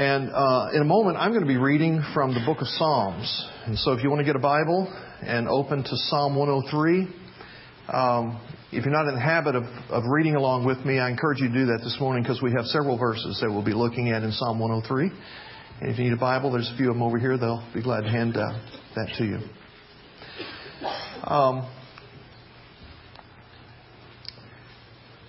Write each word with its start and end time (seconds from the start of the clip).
And 0.00 0.30
uh, 0.32 0.70
in 0.72 0.80
a 0.80 0.84
moment, 0.86 1.18
I'm 1.18 1.32
going 1.32 1.42
to 1.42 1.46
be 1.46 1.58
reading 1.58 2.02
from 2.14 2.32
the 2.32 2.40
book 2.46 2.62
of 2.62 2.68
Psalms. 2.68 3.46
And 3.66 3.78
so 3.78 3.92
if 3.92 4.02
you 4.02 4.08
want 4.08 4.20
to 4.20 4.24
get 4.24 4.34
a 4.34 4.38
Bible 4.38 4.90
and 5.20 5.46
open 5.46 5.82
to 5.82 5.90
Psalm 5.92 6.36
103, 6.36 7.06
um, 7.92 8.40
if 8.72 8.86
you're 8.86 8.94
not 8.94 9.08
in 9.08 9.14
the 9.14 9.20
habit 9.20 9.56
of, 9.56 9.64
of 9.90 10.04
reading 10.08 10.36
along 10.36 10.64
with 10.64 10.78
me, 10.86 10.98
I 10.98 11.10
encourage 11.10 11.40
you 11.40 11.48
to 11.48 11.52
do 11.52 11.66
that 11.66 11.80
this 11.84 11.98
morning 12.00 12.22
because 12.22 12.40
we 12.40 12.50
have 12.52 12.64
several 12.64 12.96
verses 12.96 13.40
that 13.42 13.50
we'll 13.50 13.62
be 13.62 13.74
looking 13.74 14.08
at 14.08 14.22
in 14.22 14.32
Psalm 14.32 14.58
103. 14.58 15.12
And 15.82 15.90
if 15.92 15.98
you 15.98 16.04
need 16.04 16.14
a 16.14 16.16
Bible, 16.16 16.50
there's 16.50 16.72
a 16.72 16.76
few 16.78 16.88
of 16.88 16.94
them 16.94 17.02
over 17.02 17.18
here. 17.18 17.36
They'll 17.36 17.68
be 17.74 17.82
glad 17.82 18.04
to 18.04 18.08
hand 18.08 18.38
uh, 18.38 18.58
that 18.96 19.08
to 19.18 19.24
you. 19.26 19.38
Um, 21.24 21.70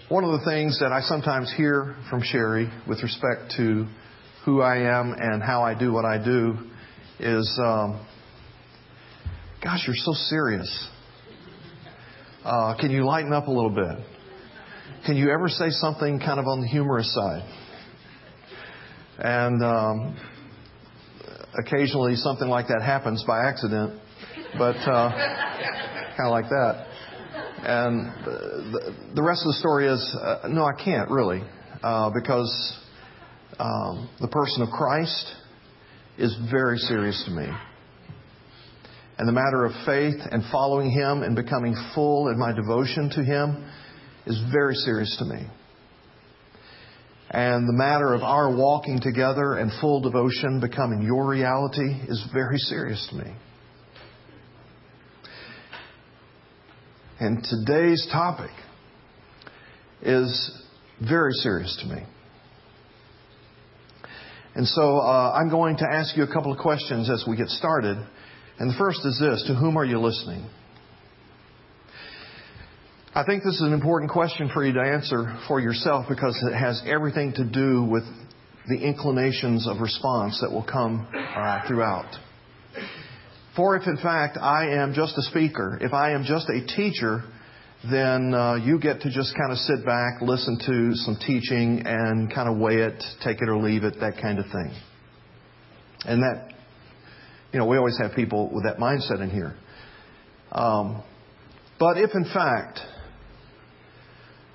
one 0.08 0.24
of 0.24 0.32
the 0.40 0.46
things 0.46 0.80
that 0.80 0.94
I 0.94 1.02
sometimes 1.02 1.54
hear 1.58 1.98
from 2.10 2.22
Sherry 2.24 2.72
with 2.88 3.04
respect 3.04 3.52
to 3.58 3.86
who 4.46 4.62
I 4.62 4.78
am 4.78 5.14
and 5.14 5.42
how 5.42 5.64
I 5.64 5.78
do 5.78 5.94
what 5.94 6.06
I 6.06 6.18
do 6.24 6.58
is, 7.20 7.60
um, 7.64 8.06
gosh, 9.64 9.84
you're 9.86 9.96
so 9.96 10.14
serious. 10.14 10.88
Uh, 12.44 12.76
can 12.80 12.90
you 12.90 13.06
lighten 13.06 13.34
up 13.34 13.48
a 13.48 13.52
little 13.52 13.70
bit? 13.70 14.04
Can 15.06 15.16
you 15.16 15.30
ever 15.30 15.48
say 15.48 15.70
something 15.70 16.20
kind 16.20 16.40
of 16.40 16.48
on 16.48 16.62
the 16.62 16.68
humorous 16.68 17.14
side? 17.14 17.48
And 19.20 19.64
um, 19.64 20.18
occasionally 21.58 22.16
something 22.16 22.48
like 22.48 22.68
that 22.68 22.82
happens 22.82 23.24
by 23.28 23.46
accident, 23.46 24.00
but 24.58 24.76
uh, 24.78 25.12
kind 26.18 26.26
of 26.26 26.32
like 26.32 26.50
that. 26.50 26.88
And 27.64 28.08
the, 28.26 28.96
the, 29.16 29.22
rest 29.22 29.42
of 29.46 29.50
the 29.50 29.58
story 29.60 29.88
is 29.88 30.18
uh, 30.20 30.48
no, 30.50 30.66
I 30.66 30.74
can't 30.74 31.12
really, 31.12 31.44
uh, 31.84 32.10
because 32.10 32.81
um, 33.62 34.10
the 34.20 34.28
person 34.28 34.64
of 34.64 34.70
Christ 34.70 35.36
is 36.18 36.36
very 36.50 36.78
serious 36.78 37.24
to 37.26 37.32
me. 37.32 37.48
And 39.20 39.28
the 39.28 39.34
matter 39.34 39.66
of 39.66 39.72
faith 39.86 40.20
and 40.32 40.44
following 40.52 40.90
Him 40.90 41.22
and 41.22 41.36
becoming 41.36 41.76
full 41.94 42.30
in 42.30 42.40
my 42.40 42.54
devotion 42.54 43.12
to 43.12 43.24
Him 43.24 43.70
is 44.26 44.42
very 44.52 44.74
serious 44.74 45.16
to 45.20 45.26
me. 45.26 45.46
And 47.30 47.68
the 47.68 47.74
matter 47.74 48.16
of 48.16 48.24
our 48.24 48.56
walking 48.56 49.00
together 49.00 49.54
and 49.54 49.72
full 49.80 50.02
devotion 50.02 50.60
becoming 50.60 51.04
your 51.04 51.28
reality 51.28 52.02
is 52.08 52.26
very 52.34 52.58
serious 52.58 53.08
to 53.12 53.16
me. 53.18 53.32
And 57.20 57.44
today's 57.44 58.08
topic 58.12 58.50
is 60.02 60.52
very 61.08 61.34
serious 61.34 61.78
to 61.82 61.96
me. 61.96 62.02
And 64.56 64.68
so 64.68 64.98
uh, 64.98 65.32
I'm 65.34 65.50
going 65.50 65.78
to 65.78 65.86
ask 65.90 66.16
you 66.18 66.24
a 66.24 66.34
couple 66.34 66.52
of 66.52 66.58
questions 66.58 67.10
as 67.10 67.24
we 67.28 67.38
get 67.38 67.48
started. 67.48 67.98
And 68.60 68.70
the 68.70 68.78
first 68.78 69.00
is 69.06 69.18
this 69.20 69.44
To 69.48 69.56
whom 69.56 69.78
are 69.78 69.86
you 69.86 70.00
listening? 70.00 70.50
I 73.14 73.26
think 73.26 73.44
this 73.44 73.56
is 73.56 73.62
an 73.62 73.74
important 73.74 74.12
question 74.12 74.50
for 74.54 74.66
you 74.66 74.74
to 74.74 74.82
answer 74.82 75.38
for 75.48 75.60
yourself 75.60 76.06
because 76.08 76.42
it 76.50 76.56
has 76.56 76.82
everything 76.86 77.34
to 77.34 77.44
do 77.44 77.84
with 77.84 78.04
the 78.70 78.78
inclinations 78.78 79.68
of 79.68 79.82
response 79.82 80.40
that 80.42 80.52
will 80.52 80.64
come 80.64 81.08
uh, 81.14 81.68
throughout. 81.68 82.10
For 83.56 83.76
if 83.76 83.86
in 83.86 83.98
fact 83.98 84.38
I 84.38 84.76
am 84.82 84.94
just 84.94 85.18
a 85.18 85.24
speaker, 85.24 85.78
if 85.82 85.92
I 85.92 86.12
am 86.12 86.24
just 86.24 86.48
a 86.50 86.66
teacher, 86.66 87.24
then 87.90 88.34
uh, 88.34 88.56
you 88.56 88.80
get 88.80 89.02
to 89.02 89.10
just 89.10 89.36
kind 89.36 89.52
of 89.52 89.58
sit 89.58 89.84
back, 89.86 90.22
listen 90.22 90.60
to 90.60 90.96
some 90.96 91.18
teaching, 91.26 91.82
and 91.86 92.34
kind 92.34 92.48
of 92.48 92.58
weigh 92.58 92.82
it, 92.82 93.04
take 93.24 93.42
it 93.42 93.50
or 93.50 93.58
leave 93.58 93.84
it, 93.84 93.96
that 94.00 94.22
kind 94.22 94.38
of 94.38 94.46
thing. 94.46 94.72
And 96.06 96.22
that, 96.22 96.54
you 97.52 97.60
know, 97.60 97.66
we 97.66 97.78
always 97.78 97.98
have 98.00 98.16
people 98.16 98.52
with 98.54 98.66
that 98.66 98.78
mindset 98.78 99.22
in 99.22 99.32
here. 99.32 99.56
Um, 100.52 101.02
but 101.80 101.98
if 101.98 102.12
in 102.14 102.26
fact 102.26 102.80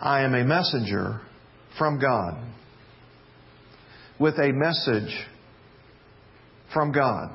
I 0.00 0.22
am 0.22 0.34
a 0.34 0.44
messenger 0.44 1.20
from 1.78 1.98
God 1.98 2.34
with 4.20 4.34
a 4.34 4.52
message 4.52 5.12
from 6.72 6.92
God, 6.92 7.30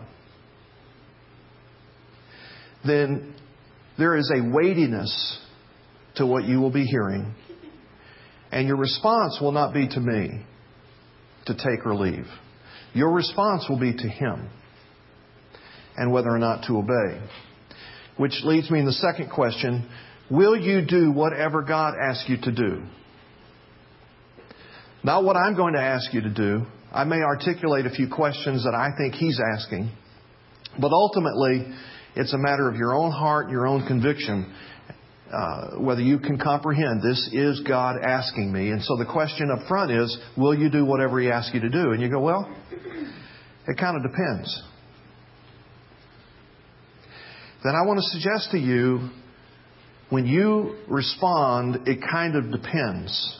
then 2.85 3.35
there 3.97 4.15
is 4.15 4.31
a 4.33 4.49
weightiness 4.49 5.39
to 6.15 6.25
what 6.25 6.45
you 6.45 6.59
will 6.59 6.71
be 6.71 6.85
hearing. 6.85 7.33
And 8.51 8.67
your 8.67 8.77
response 8.77 9.39
will 9.41 9.51
not 9.51 9.73
be 9.73 9.87
to 9.87 9.99
me 9.99 10.45
to 11.45 11.53
take 11.53 11.85
or 11.85 11.95
leave. 11.95 12.27
Your 12.93 13.11
response 13.11 13.65
will 13.69 13.79
be 13.79 13.93
to 13.93 14.07
Him 14.07 14.49
and 15.95 16.11
whether 16.11 16.29
or 16.29 16.39
not 16.39 16.65
to 16.67 16.77
obey. 16.77 17.21
Which 18.17 18.41
leads 18.43 18.69
me 18.69 18.79
in 18.79 18.85
the 18.85 18.93
second 18.93 19.29
question 19.29 19.89
Will 20.29 20.55
you 20.55 20.85
do 20.85 21.11
whatever 21.11 21.61
God 21.61 21.93
asks 22.01 22.29
you 22.29 22.37
to 22.41 22.51
do? 22.51 22.83
Not 25.03 25.23
what 25.23 25.35
I'm 25.35 25.55
going 25.55 25.73
to 25.73 25.81
ask 25.81 26.13
you 26.13 26.21
to 26.21 26.29
do. 26.29 26.65
I 26.91 27.03
may 27.05 27.21
articulate 27.21 27.85
a 27.85 27.89
few 27.89 28.07
questions 28.07 28.63
that 28.63 28.75
I 28.75 28.89
think 28.97 29.15
He's 29.15 29.39
asking. 29.55 29.91
But 30.79 30.91
ultimately, 30.91 31.73
it's 32.15 32.33
a 32.33 32.37
matter 32.37 32.69
of 32.69 32.75
your 32.75 32.93
own 32.93 33.11
heart, 33.11 33.49
your 33.49 33.67
own 33.67 33.87
conviction 33.87 34.53
uh, 35.31 35.79
whether 35.79 36.01
you 36.01 36.19
can 36.19 36.37
comprehend 36.37 37.01
this 37.01 37.29
is 37.31 37.61
God 37.61 37.97
asking 38.01 38.51
me. 38.51 38.71
And 38.71 38.81
so 38.83 38.97
the 38.97 39.05
question 39.05 39.49
up 39.51 39.67
front 39.67 39.91
is, 39.91 40.17
will 40.37 40.57
you 40.57 40.69
do 40.69 40.85
whatever 40.85 41.19
He 41.19 41.29
asks 41.29 41.53
you 41.53 41.61
to 41.61 41.69
do? 41.69 41.91
And 41.91 42.01
you 42.01 42.09
go, 42.09 42.19
well, 42.19 42.53
it 43.67 43.77
kind 43.77 43.95
of 43.95 44.03
depends. 44.03 44.63
Then 47.63 47.75
I 47.75 47.85
want 47.85 47.99
to 47.99 48.09
suggest 48.09 48.51
to 48.51 48.57
you, 48.57 49.09
when 50.09 50.25
you 50.25 50.75
respond, 50.89 51.87
it 51.87 51.99
kind 52.11 52.35
of 52.35 52.51
depends. 52.51 53.39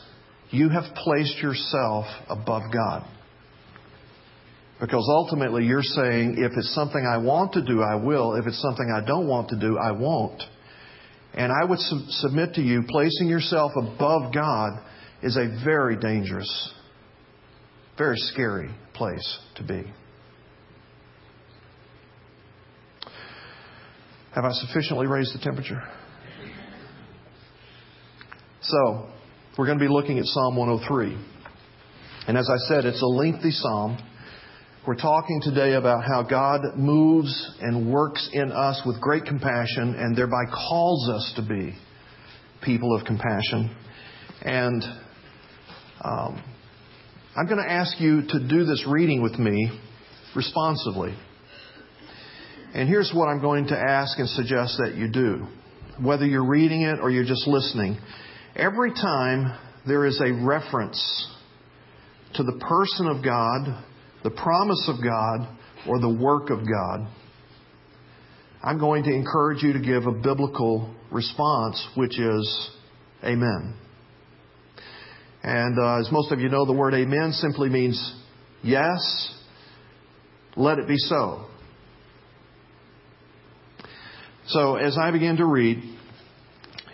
You 0.50 0.68
have 0.70 0.84
placed 0.94 1.38
yourself 1.38 2.06
above 2.28 2.62
God. 2.72 3.04
Because 4.80 5.06
ultimately 5.08 5.64
you're 5.64 5.82
saying, 5.82 6.36
if 6.38 6.52
it's 6.56 6.74
something 6.74 7.06
I 7.06 7.18
want 7.18 7.52
to 7.52 7.62
do, 7.64 7.82
I 7.82 7.96
will. 7.96 8.34
If 8.34 8.46
it's 8.46 8.60
something 8.60 8.92
I 8.96 9.04
don't 9.04 9.28
want 9.28 9.50
to 9.50 9.58
do, 9.58 9.78
I 9.78 9.92
won't. 9.92 10.42
And 11.34 11.50
I 11.50 11.64
would 11.64 11.78
sub- 11.78 12.08
submit 12.08 12.54
to 12.54 12.62
you, 12.62 12.82
placing 12.88 13.28
yourself 13.28 13.72
above 13.76 14.34
God 14.34 14.72
is 15.22 15.36
a 15.36 15.64
very 15.64 15.96
dangerous, 15.96 16.72
very 17.96 18.16
scary 18.16 18.70
place 18.94 19.38
to 19.56 19.62
be. 19.62 19.84
Have 24.34 24.44
I 24.44 24.52
sufficiently 24.52 25.06
raised 25.06 25.34
the 25.34 25.42
temperature? 25.42 25.82
So, 28.62 29.08
we're 29.58 29.66
going 29.66 29.78
to 29.78 29.84
be 29.84 29.92
looking 29.92 30.18
at 30.18 30.24
Psalm 30.24 30.56
103. 30.56 31.16
And 32.28 32.38
as 32.38 32.48
I 32.48 32.56
said, 32.68 32.84
it's 32.84 33.02
a 33.02 33.06
lengthy 33.06 33.50
psalm. 33.50 33.98
We're 34.84 34.96
talking 34.96 35.40
today 35.40 35.74
about 35.74 36.02
how 36.02 36.24
God 36.24 36.76
moves 36.76 37.52
and 37.60 37.92
works 37.92 38.28
in 38.32 38.50
us 38.50 38.82
with 38.84 39.00
great 39.00 39.24
compassion 39.24 39.94
and 39.96 40.16
thereby 40.16 40.42
calls 40.50 41.08
us 41.08 41.32
to 41.36 41.42
be 41.42 41.76
people 42.64 42.92
of 42.96 43.06
compassion. 43.06 43.76
And 44.40 44.82
um, 46.02 46.42
I'm 47.36 47.46
going 47.46 47.62
to 47.64 47.70
ask 47.70 48.00
you 48.00 48.22
to 48.26 48.48
do 48.48 48.64
this 48.64 48.84
reading 48.88 49.22
with 49.22 49.38
me 49.38 49.70
responsively. 50.34 51.14
And 52.74 52.88
here's 52.88 53.12
what 53.14 53.26
I'm 53.26 53.40
going 53.40 53.68
to 53.68 53.78
ask 53.78 54.18
and 54.18 54.28
suggest 54.30 54.78
that 54.78 54.96
you 54.96 55.08
do. 55.08 55.46
Whether 56.04 56.26
you're 56.26 56.48
reading 56.48 56.82
it 56.82 56.98
or 57.00 57.08
you're 57.08 57.22
just 57.22 57.46
listening, 57.46 57.98
every 58.56 58.92
time 58.94 59.56
there 59.86 60.06
is 60.06 60.20
a 60.20 60.32
reference 60.44 61.28
to 62.34 62.42
the 62.42 62.58
person 62.58 63.06
of 63.06 63.22
God, 63.22 63.84
the 64.22 64.30
promise 64.30 64.88
of 64.88 65.02
God 65.02 65.48
or 65.88 65.98
the 65.98 66.08
work 66.08 66.50
of 66.50 66.60
God, 66.60 67.08
I'm 68.62 68.78
going 68.78 69.04
to 69.04 69.10
encourage 69.12 69.62
you 69.62 69.72
to 69.72 69.80
give 69.80 70.06
a 70.06 70.12
biblical 70.12 70.94
response, 71.10 71.84
which 71.96 72.18
is 72.18 72.70
Amen. 73.24 73.76
And 75.44 75.78
uh, 75.78 76.00
as 76.00 76.10
most 76.12 76.32
of 76.32 76.40
you 76.40 76.48
know, 76.48 76.64
the 76.64 76.72
word 76.72 76.94
Amen 76.94 77.32
simply 77.32 77.68
means 77.68 78.14
yes, 78.62 79.00
let 80.56 80.78
it 80.78 80.86
be 80.86 80.96
so. 80.96 81.46
So 84.46 84.76
as 84.76 84.98
I 84.98 85.10
begin 85.10 85.36
to 85.36 85.46
read, 85.46 85.82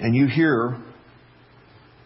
and 0.01 0.15
you 0.15 0.27
hear 0.27 0.79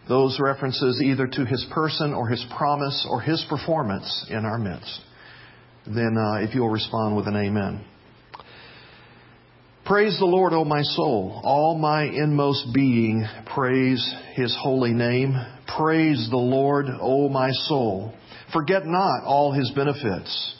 those 0.09 0.39
references 0.41 1.01
either 1.03 1.27
to 1.27 1.45
his 1.45 1.65
person 1.71 2.13
or 2.13 2.27
his 2.27 2.45
promise 2.55 3.07
or 3.09 3.21
his 3.21 3.45
performance 3.49 4.25
in 4.29 4.45
our 4.45 4.57
midst, 4.57 5.01
then 5.85 6.17
uh, 6.17 6.35
if 6.35 6.55
you'll 6.55 6.69
respond 6.69 7.15
with 7.15 7.27
an 7.27 7.35
amen. 7.35 7.85
Praise 9.85 10.17
the 10.17 10.25
Lord, 10.25 10.53
O 10.53 10.63
my 10.63 10.81
soul. 10.81 11.41
All 11.43 11.77
my 11.77 12.03
inmost 12.03 12.73
being, 12.73 13.25
praise 13.53 14.15
his 14.33 14.57
holy 14.61 14.93
name. 14.93 15.35
Praise 15.77 16.29
the 16.29 16.37
Lord, 16.37 16.85
O 17.01 17.27
my 17.27 17.51
soul. 17.51 18.13
Forget 18.53 18.85
not 18.85 19.25
all 19.25 19.51
his 19.51 19.71
benefits, 19.75 20.55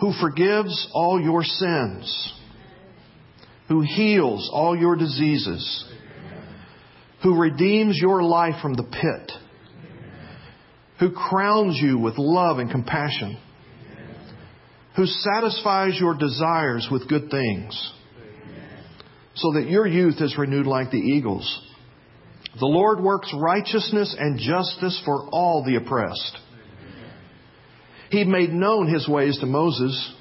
who 0.00 0.12
forgives 0.20 0.88
all 0.92 1.20
your 1.20 1.44
sins, 1.44 2.34
who 3.68 3.82
heals 3.82 4.50
all 4.52 4.76
your 4.76 4.96
diseases, 4.96 5.84
who 7.22 7.38
redeems 7.38 7.98
your 8.00 8.22
life 8.22 8.54
from 8.60 8.74
the 8.74 8.82
pit, 8.82 9.32
who 10.98 11.12
crowns 11.12 11.78
you 11.80 11.98
with 11.98 12.14
love 12.18 12.58
and 12.58 12.70
compassion, 12.70 13.38
who 15.00 15.06
satisfies 15.06 15.96
your 15.98 16.14
desires 16.14 16.86
with 16.92 17.08
good 17.08 17.30
things 17.30 17.92
so 19.34 19.52
that 19.54 19.66
your 19.66 19.86
youth 19.86 20.16
is 20.20 20.36
renewed 20.36 20.66
like 20.66 20.90
the 20.90 20.98
eagles. 20.98 21.66
The 22.58 22.66
Lord 22.66 23.00
works 23.00 23.32
righteousness 23.34 24.14
and 24.18 24.38
justice 24.38 25.00
for 25.06 25.30
all 25.30 25.64
the 25.64 25.76
oppressed. 25.76 26.36
He 28.10 28.24
made 28.24 28.50
known 28.50 28.92
his 28.92 29.08
ways 29.08 29.38
to 29.38 29.46
Moses. 29.46 30.14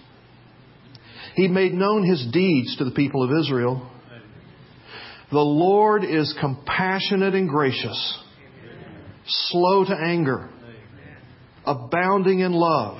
He 1.35 1.49
made 1.49 1.73
known 1.73 2.05
his 2.05 2.25
deeds 2.31 2.77
to 2.77 2.85
the 2.85 2.91
people 2.91 3.21
of 3.21 3.37
Israel. 3.37 3.85
The 5.29 5.39
Lord 5.39 6.05
is 6.05 6.33
compassionate 6.39 7.35
and 7.35 7.49
gracious, 7.49 8.17
slow 9.27 9.83
to 9.83 9.93
anger, 9.93 10.49
abounding 11.65 12.39
in 12.39 12.53
love. 12.53 12.99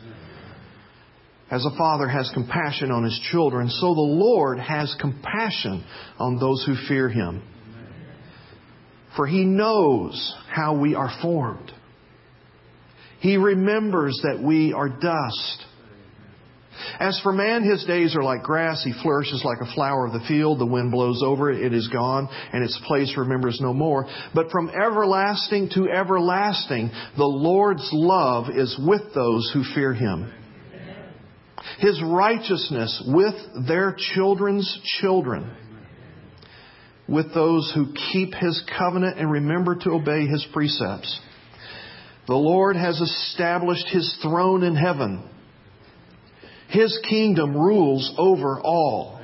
As 1.51 1.65
a 1.65 1.77
father 1.77 2.07
has 2.07 2.31
compassion 2.33 2.91
on 2.91 3.03
his 3.03 3.19
children, 3.31 3.69
so 3.69 3.93
the 3.93 4.01
Lord 4.01 4.57
has 4.59 4.95
compassion 4.99 5.83
on 6.17 6.39
those 6.39 6.63
who 6.65 6.75
fear 6.87 7.09
Him 7.09 7.43
for 9.15 9.27
he 9.27 9.43
knows 9.43 10.35
how 10.49 10.77
we 10.79 10.95
are 10.95 11.11
formed. 11.21 11.71
He 13.19 13.37
remembers 13.37 14.19
that 14.23 14.41
we 14.41 14.73
are 14.73 14.89
dust. 14.89 15.65
As 16.99 17.19
for 17.21 17.31
man, 17.31 17.63
his 17.63 17.83
days 17.85 18.15
are 18.15 18.23
like 18.23 18.41
grass. 18.41 18.81
He 18.83 18.93
flourishes 19.03 19.43
like 19.45 19.59
a 19.61 19.71
flower 19.75 20.07
of 20.07 20.13
the 20.13 20.25
field. 20.27 20.59
The 20.59 20.65
wind 20.65 20.91
blows 20.91 21.21
over 21.23 21.51
it. 21.51 21.61
It 21.61 21.73
is 21.73 21.87
gone, 21.89 22.29
and 22.53 22.63
its 22.63 22.79
place 22.87 23.13
remembers 23.17 23.59
no 23.61 23.73
more. 23.73 24.07
But 24.33 24.49
from 24.49 24.69
everlasting 24.69 25.69
to 25.75 25.89
everlasting, 25.89 26.89
the 27.17 27.25
Lord's 27.25 27.87
love 27.91 28.45
is 28.49 28.75
with 28.83 29.13
those 29.13 29.51
who 29.53 29.63
fear 29.75 29.93
him. 29.93 30.31
His 31.81 32.01
righteousness 32.03 33.03
with 33.07 33.35
their 33.67 33.95
children's 34.13 34.79
children 34.99 35.51
with 37.07 37.33
those 37.33 37.71
who 37.75 37.93
keep 38.13 38.33
his 38.35 38.63
covenant 38.77 39.17
and 39.19 39.29
remember 39.29 39.75
to 39.75 39.91
obey 39.91 40.27
his 40.27 40.47
precepts. 40.53 41.19
The 42.27 42.35
Lord 42.35 42.75
has 42.75 43.01
established 43.01 43.87
his 43.89 44.17
throne 44.21 44.63
in 44.63 44.75
heaven. 44.75 45.27
His 46.69 46.97
kingdom 47.09 47.55
rules 47.55 48.13
over 48.17 48.61
all. 48.61 49.20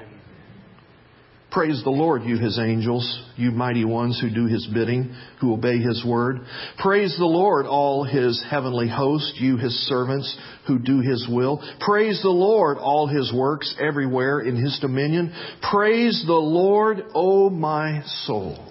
Praise 1.57 1.81
the 1.83 1.89
Lord, 1.89 2.21
you 2.21 2.37
his 2.37 2.59
angels, 2.59 3.19
you 3.35 3.49
mighty 3.49 3.83
ones 3.83 4.21
who 4.21 4.29
do 4.29 4.45
his 4.45 4.67
bidding, 4.71 5.15
who 5.41 5.53
obey 5.53 5.79
his 5.79 6.05
word. 6.05 6.41
Praise 6.77 7.15
the 7.17 7.25
Lord, 7.25 7.65
all 7.65 8.03
his 8.03 8.45
heavenly 8.47 8.87
host, 8.87 9.37
you 9.37 9.57
his 9.57 9.73
servants 9.87 10.37
who 10.67 10.77
do 10.77 10.99
his 10.99 11.27
will. 11.27 11.59
Praise 11.79 12.21
the 12.21 12.29
Lord, 12.29 12.77
all 12.77 13.07
his 13.07 13.33
works 13.33 13.75
everywhere 13.81 14.41
in 14.41 14.55
his 14.55 14.77
dominion. 14.79 15.33
Praise 15.71 16.23
the 16.27 16.33
Lord, 16.33 16.99
O 17.15 17.49
my 17.49 18.03
soul. 18.25 18.63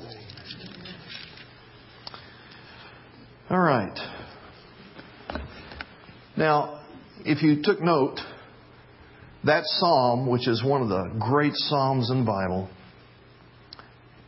All 3.50 3.58
right. 3.58 3.98
Now, 6.36 6.84
if 7.24 7.42
you 7.42 7.64
took 7.64 7.80
note, 7.80 8.20
that 9.42 9.64
psalm, 9.64 10.28
which 10.28 10.46
is 10.46 10.62
one 10.64 10.82
of 10.82 10.88
the 10.88 11.10
great 11.18 11.52
psalms 11.54 12.10
in 12.10 12.20
the 12.20 12.26
Bible, 12.26 12.68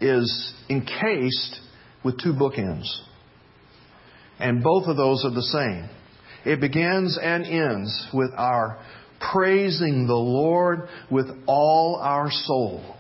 is 0.01 0.55
encased 0.69 1.61
with 2.05 2.21
two 2.21 2.33
bookends. 2.33 2.87
And 4.39 4.63
both 4.63 4.87
of 4.87 4.97
those 4.97 5.25
are 5.25 5.35
the 5.35 5.43
same. 5.43 5.89
It 6.45 6.61
begins 6.61 7.19
and 7.21 7.45
ends 7.45 8.09
with 8.15 8.31
our 8.37 8.79
praising 9.33 10.07
the 10.07 10.15
Lord 10.15 10.89
with 11.11 11.27
all 11.47 11.99
our 12.01 12.31
soul. 12.31 12.95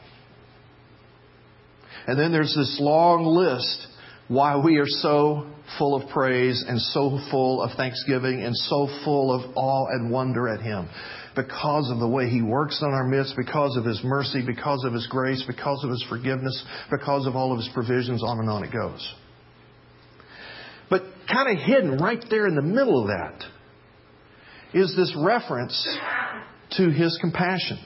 And 2.06 2.18
then 2.18 2.32
there's 2.32 2.54
this 2.54 2.78
long 2.80 3.24
list 3.24 3.86
why 4.28 4.56
we 4.56 4.78
are 4.78 4.86
so 4.86 5.46
full 5.78 5.94
of 5.94 6.08
praise 6.10 6.64
and 6.66 6.80
so 6.80 7.18
full 7.30 7.62
of 7.62 7.76
thanksgiving 7.76 8.42
and 8.42 8.56
so 8.56 8.88
full 9.04 9.32
of 9.32 9.56
awe 9.56 9.86
and 9.90 10.10
wonder 10.10 10.48
at 10.48 10.60
Him 10.60 10.88
because 11.38 11.90
of 11.90 12.00
the 12.00 12.08
way 12.08 12.29
He 12.29 12.43
works 12.43 12.82
in 12.82 12.88
our 12.88 13.05
midst, 13.05 13.35
because 13.37 13.76
of 13.76 13.85
His 13.85 14.00
mercy, 14.02 14.43
because 14.44 14.85
of 14.85 14.93
His 14.93 15.06
grace, 15.06 15.43
because 15.46 15.82
of 15.85 15.90
His 15.90 16.05
forgiveness, 16.08 16.64
because 16.90 17.26
of 17.26 17.37
all 17.37 17.52
of 17.52 17.58
His 17.58 17.70
provisions, 17.73 18.23
on 18.23 18.40
and 18.40 18.50
on 18.50 18.64
it 18.64 18.73
goes. 18.73 19.14
But 20.90 21.02
kind 21.32 21.56
of 21.56 21.64
hidden 21.64 21.99
right 21.99 22.23
there 22.29 22.46
in 22.46 22.56
the 22.56 22.62
middle 22.62 23.02
of 23.02 23.08
that 23.08 23.44
is 24.75 24.94
this 24.96 25.14
reference 25.17 25.99
to 26.73 26.90
His 26.90 27.17
compassion. 27.20 27.79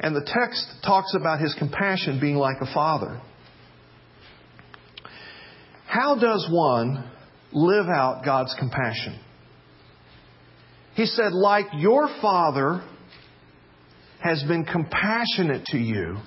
And 0.00 0.14
the 0.14 0.24
text 0.26 0.66
talks 0.84 1.14
about 1.14 1.40
His 1.40 1.54
compassion 1.54 2.18
being 2.20 2.36
like 2.36 2.56
a 2.60 2.74
father. 2.74 3.20
How 5.86 6.16
does 6.18 6.48
one 6.50 7.08
live 7.52 7.86
out 7.86 8.22
God's 8.24 8.54
compassion? 8.58 9.20
He 10.94 11.06
said, 11.06 11.32
like 11.32 11.66
your 11.74 12.08
Father 12.22 12.82
has 14.20 14.42
been 14.44 14.64
compassionate 14.64 15.66
to 15.66 15.78
you, 15.78 16.18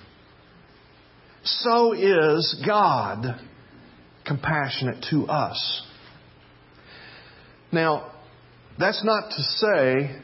so 1.43 1.93
is 1.93 2.63
God 2.65 3.39
compassionate 4.25 5.05
to 5.09 5.25
us. 5.27 5.83
Now, 7.71 8.11
that's 8.77 9.03
not 9.03 9.29
to 9.29 9.41
say 9.41 10.21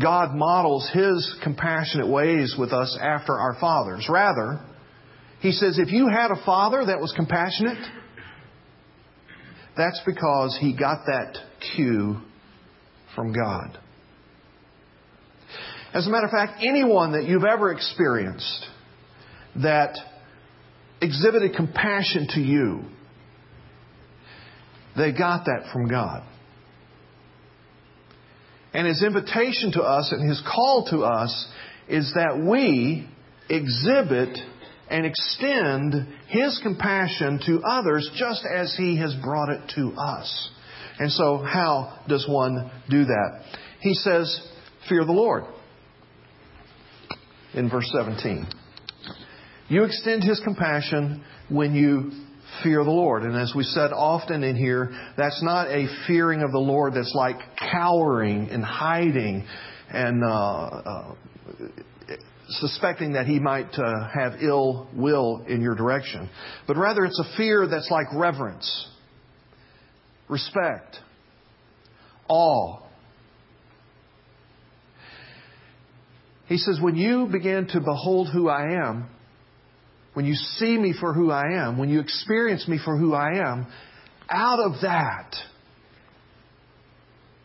God 0.00 0.34
models 0.34 0.88
His 0.94 1.36
compassionate 1.42 2.08
ways 2.08 2.54
with 2.56 2.72
us 2.72 2.96
after 3.00 3.32
our 3.32 3.56
fathers. 3.60 4.06
Rather, 4.08 4.60
He 5.40 5.50
says 5.50 5.78
if 5.78 5.92
you 5.92 6.08
had 6.08 6.30
a 6.30 6.44
father 6.44 6.86
that 6.86 7.00
was 7.00 7.12
compassionate, 7.14 7.84
that's 9.76 10.00
because 10.06 10.56
He 10.60 10.76
got 10.76 11.06
that 11.06 11.38
cue 11.74 12.20
from 13.14 13.32
God. 13.32 13.78
As 15.94 16.06
a 16.06 16.10
matter 16.10 16.26
of 16.26 16.30
fact, 16.30 16.62
anyone 16.62 17.12
that 17.12 17.24
you've 17.24 17.44
ever 17.44 17.70
experienced 17.70 18.66
that 19.56 19.94
exhibited 21.02 21.54
compassion 21.54 22.28
to 22.30 22.40
you, 22.40 22.82
they 24.96 25.12
got 25.12 25.44
that 25.46 25.70
from 25.72 25.88
God. 25.88 26.22
And 28.74 28.86
his 28.86 29.02
invitation 29.02 29.72
to 29.72 29.82
us 29.82 30.12
and 30.12 30.26
his 30.26 30.42
call 30.46 30.86
to 30.90 31.00
us 31.00 31.48
is 31.88 32.12
that 32.14 32.38
we 32.38 33.06
exhibit 33.50 34.38
and 34.88 35.04
extend 35.04 36.08
his 36.28 36.58
compassion 36.62 37.40
to 37.46 37.60
others 37.62 38.10
just 38.16 38.42
as 38.50 38.74
he 38.76 38.98
has 38.98 39.14
brought 39.22 39.50
it 39.50 39.72
to 39.74 39.92
us. 39.92 40.50
And 40.98 41.10
so, 41.10 41.38
how 41.38 42.00
does 42.08 42.26
one 42.28 42.70
do 42.88 43.04
that? 43.04 43.42
He 43.80 43.94
says, 43.94 44.48
Fear 44.88 45.04
the 45.04 45.12
Lord. 45.12 45.44
In 47.54 47.68
verse 47.68 47.90
17. 47.94 48.46
You 49.68 49.84
extend 49.84 50.24
His 50.24 50.40
compassion 50.40 51.24
when 51.48 51.74
you 51.74 52.10
fear 52.62 52.84
the 52.84 52.90
Lord. 52.90 53.22
And 53.22 53.36
as 53.36 53.52
we 53.54 53.64
said 53.64 53.92
often 53.92 54.42
in 54.42 54.56
here, 54.56 54.92
that's 55.16 55.42
not 55.42 55.68
a 55.68 55.86
fearing 56.06 56.42
of 56.42 56.52
the 56.52 56.58
Lord 56.58 56.94
that's 56.94 57.14
like 57.14 57.36
cowering 57.58 58.50
and 58.50 58.64
hiding 58.64 59.46
and 59.88 60.22
uh, 60.24 60.28
uh, 60.28 61.14
suspecting 62.48 63.12
that 63.12 63.26
he 63.26 63.38
might 63.38 63.72
uh, 63.78 64.08
have 64.12 64.42
ill 64.42 64.88
will 64.94 65.44
in 65.48 65.60
your 65.60 65.74
direction, 65.74 66.28
but 66.66 66.76
rather 66.76 67.04
it's 67.04 67.18
a 67.18 67.36
fear 67.36 67.66
that's 67.66 67.90
like 67.90 68.06
reverence, 68.14 68.88
respect, 70.32 70.96
awe. 72.28 72.80
He 76.46 76.56
says, 76.56 76.80
when 76.80 76.96
you 76.96 77.28
begin 77.30 77.68
to 77.68 77.80
behold 77.80 78.28
who 78.32 78.48
I 78.48 78.72
am, 78.84 79.08
when 80.14 80.26
you 80.26 80.34
see 80.34 80.76
me 80.76 80.92
for 80.98 81.14
who 81.14 81.30
I 81.30 81.52
am, 81.52 81.78
when 81.78 81.88
you 81.88 82.00
experience 82.00 82.66
me 82.66 82.78
for 82.84 82.96
who 82.96 83.14
I 83.14 83.38
am, 83.38 83.66
out 84.28 84.58
of 84.58 84.80
that, 84.82 85.34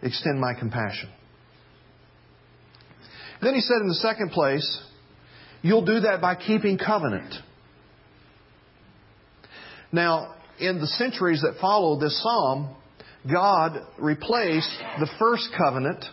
extend 0.01 0.39
my 0.39 0.53
compassion. 0.57 1.09
Then 3.41 3.53
he 3.53 3.61
said 3.61 3.77
in 3.81 3.87
the 3.87 3.95
second 3.95 4.31
place, 4.31 4.81
you'll 5.61 5.85
do 5.85 6.01
that 6.01 6.21
by 6.21 6.35
keeping 6.35 6.77
covenant. 6.77 7.33
Now, 9.91 10.35
in 10.59 10.79
the 10.79 10.87
centuries 10.87 11.41
that 11.41 11.59
followed 11.59 11.99
this 11.99 12.21
psalm, 12.21 12.75
God 13.31 13.79
replaced 13.99 14.71
the 14.99 15.09
first 15.19 15.49
covenant 15.57 16.03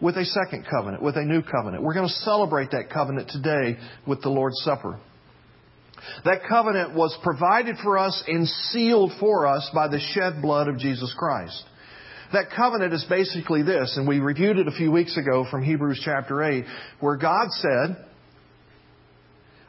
with 0.00 0.16
a 0.16 0.24
second 0.24 0.66
covenant, 0.70 1.02
with 1.02 1.16
a 1.16 1.22
new 1.22 1.42
covenant. 1.42 1.82
We're 1.82 1.94
going 1.94 2.08
to 2.08 2.14
celebrate 2.14 2.70
that 2.72 2.90
covenant 2.90 3.30
today 3.30 3.78
with 4.06 4.22
the 4.22 4.28
Lord's 4.28 4.60
Supper. 4.62 4.98
That 6.24 6.42
covenant 6.48 6.94
was 6.94 7.16
provided 7.22 7.76
for 7.82 7.98
us 7.98 8.22
and 8.26 8.46
sealed 8.46 9.12
for 9.18 9.46
us 9.46 9.68
by 9.74 9.88
the 9.88 9.98
shed 9.98 10.42
blood 10.42 10.68
of 10.68 10.78
Jesus 10.78 11.14
Christ. 11.18 11.64
That 12.32 12.46
covenant 12.54 12.92
is 12.92 13.04
basically 13.08 13.62
this, 13.62 13.96
and 13.96 14.06
we 14.06 14.18
reviewed 14.18 14.58
it 14.58 14.68
a 14.68 14.72
few 14.72 14.90
weeks 14.90 15.16
ago 15.16 15.46
from 15.50 15.62
Hebrews 15.62 16.02
chapter 16.04 16.42
8, 16.42 16.64
where 17.00 17.16
God 17.16 17.48
said, 17.50 18.04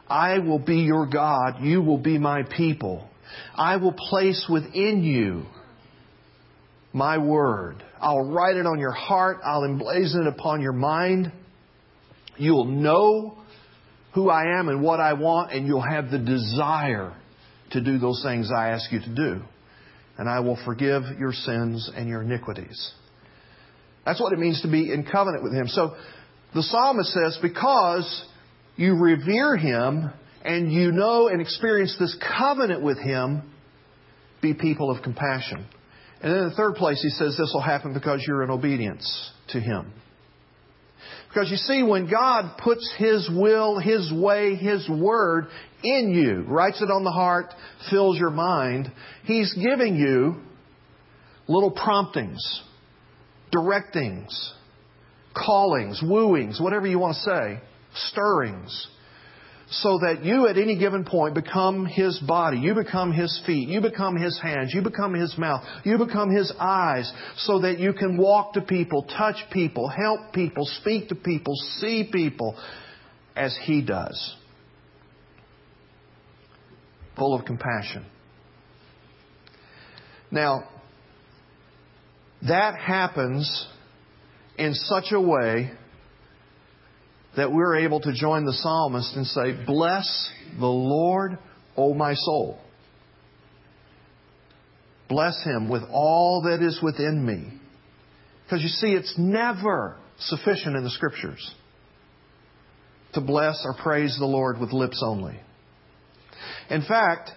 I 0.08 0.40
will 0.40 0.60
be 0.60 0.80
your 0.80 1.06
God, 1.06 1.62
you 1.62 1.82
will 1.82 1.98
be 1.98 2.18
my 2.18 2.44
people. 2.44 3.08
I 3.56 3.78
will 3.78 3.94
place 3.94 4.46
within 4.50 5.04
you 5.04 5.46
my 6.94 7.18
word. 7.18 7.84
I'll 8.00 8.32
write 8.32 8.56
it 8.56 8.66
on 8.66 8.80
your 8.80 8.92
heart, 8.92 9.40
I'll 9.44 9.62
emblazon 9.62 10.22
it 10.22 10.28
upon 10.28 10.62
your 10.62 10.74
mind. 10.74 11.32
You'll 12.38 12.66
know 12.66 13.38
who 14.14 14.30
I 14.30 14.60
am 14.60 14.70
and 14.70 14.82
what 14.82 15.00
I 15.00 15.14
want, 15.14 15.52
and 15.52 15.68
you'll 15.68 15.82
have 15.82 16.12
the 16.12 16.20
desire 16.20 17.16
to 17.72 17.82
do 17.82 17.98
those 17.98 18.22
things 18.24 18.50
I 18.56 18.70
ask 18.70 18.92
you 18.92 19.00
to 19.00 19.16
do 19.16 19.42
and 20.18 20.28
I 20.28 20.40
will 20.40 20.58
forgive 20.66 21.04
your 21.20 21.32
sins 21.32 21.90
and 21.96 22.10
your 22.10 22.24
iniquities. 22.24 22.92
That's 24.06 24.20
what 24.20 24.34
it 24.34 24.40
means 24.40 24.62
to 24.62 24.72
be 24.72 24.92
in 24.92 25.06
covenant 25.06 25.44
with 25.44 25.54
Him. 25.54 25.68
So 25.68 25.96
the 26.54 26.64
psalmist 26.64 27.12
says, 27.12 27.38
because 27.42 28.26
you 28.76 28.96
revere 28.96 29.58
Him 29.58 30.12
and 30.48 30.72
you 30.72 30.94
know 30.94 31.28
and 31.28 31.42
experience 31.42 31.96
this 32.00 32.18
covenant 32.38 32.82
with 32.82 32.98
Him, 32.98 33.44
be 34.42 34.54
people 34.54 34.90
of 34.90 35.04
compassion. 35.04 35.68
And 36.22 36.32
then 36.32 36.44
in 36.44 36.50
the 36.50 36.56
third 36.56 36.76
place, 36.76 37.02
he 37.04 37.10
says 37.10 37.36
this 37.38 37.52
will 37.54 37.62
happen 37.62 37.94
because 37.94 38.24
you're 38.26 38.44
in 38.44 38.50
obedience 38.50 39.32
to 39.50 39.60
Him. 39.60 39.92
Because 41.28 41.52
you 41.52 41.58
see, 41.58 41.84
when 41.84 42.10
God 42.10 42.58
puts 42.64 42.90
His 42.98 43.30
will, 43.30 43.78
His 43.78 44.12
way, 44.12 44.56
His 44.56 44.90
word 44.90 45.48
in 45.84 46.12
you, 46.12 46.46
writes 46.48 46.82
it 46.82 46.90
on 46.90 47.04
the 47.04 47.12
heart, 47.12 47.54
fills 47.92 48.18
your 48.18 48.32
mind, 48.32 48.90
He's 49.26 49.54
giving 49.54 49.98
you 49.98 50.38
little 51.50 51.72
promptings, 51.72 52.42
directings, 53.54 54.30
callings, 55.36 56.02
wooings, 56.02 56.60
whatever 56.62 56.88
you 56.88 57.00
want 57.00 57.16
to 57.16 57.20
say, 57.20 57.60
stirrings 57.94 58.88
so 59.70 60.00
that 60.00 60.24
you 60.24 60.48
at 60.48 60.58
any 60.58 60.78
given 60.78 61.04
point 61.04 61.36
become 61.36 61.86
His 61.86 62.18
body, 62.20 62.58
you 62.60 62.74
become 62.74 63.12
His 63.12 63.42
feet, 63.46 63.68
you 63.68 63.82
become 63.82 64.16
His 64.16 64.40
hands, 64.42 64.74
you 64.74 64.82
become 64.82 65.14
His 65.14 65.38
mouth, 65.38 65.64
you 65.84 65.98
become 65.98 66.30
His 66.30 66.52
eyes, 66.58 67.12
so 67.38 67.60
that 67.62 67.78
you 67.80 67.94
can 67.94 68.18
walk 68.18 68.54
to 68.54 68.62
people, 68.62 69.04
touch 69.04 69.36
people, 69.52 69.90
help 69.90 70.32
people, 70.34 70.66
speak 70.82 71.10
to 71.10 71.16
people, 71.16 71.54
see 71.80 72.10
people 72.12 72.58
as 73.36 73.58
He 73.64 73.82
does. 73.82 74.36
Full 77.18 77.34
of 77.38 77.46
compassion. 77.46 78.06
Now, 80.32 80.70
that 82.48 82.76
happens 82.76 83.68
in 84.58 84.74
such 84.74 85.12
a 85.12 85.20
way 85.20 85.72
that 87.38 87.52
we're 87.52 87.78
able 87.78 88.02
to 88.02 88.12
join 88.14 88.46
the 88.46 88.54
psalmist 88.54 89.16
and 89.16 89.26
say, 89.28 89.66
Bless 89.66 90.30
the 90.60 90.66
Lord, 90.66 91.38
O 91.78 91.94
my 91.94 92.14
soul. 92.16 92.60
Bless 95.08 95.42
him 95.44 95.70
with 95.70 95.84
all 95.90 96.42
that 96.46 96.62
is 96.62 96.80
within 96.82 97.26
me. 97.26 97.54
Because 98.44 98.62
you 98.64 98.70
see, 98.70 98.94
it's 98.94 99.14
never 99.18 99.98
sufficient 100.20 100.76
in 100.76 100.84
the 100.84 100.90
scriptures 100.90 101.54
to 103.14 103.22
bless 103.22 103.62
or 103.64 103.76
praise 103.84 104.18
the 104.20 104.26
Lord 104.26 104.60
with 104.60 104.74
lips 104.74 105.02
only. 105.06 105.40
In 106.70 106.82
fact, 106.82 107.32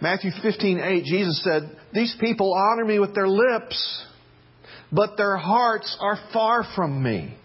Matthew 0.00 0.30
15:8 0.30 1.04
Jesus 1.04 1.42
said, 1.42 1.76
"These 1.92 2.14
people 2.16 2.54
honor 2.54 2.84
me 2.84 2.98
with 2.98 3.14
their 3.14 3.28
lips, 3.28 4.06
but 4.92 5.16
their 5.16 5.36
hearts 5.36 5.96
are 6.00 6.16
far 6.32 6.62
from 6.62 7.02
me." 7.02 7.36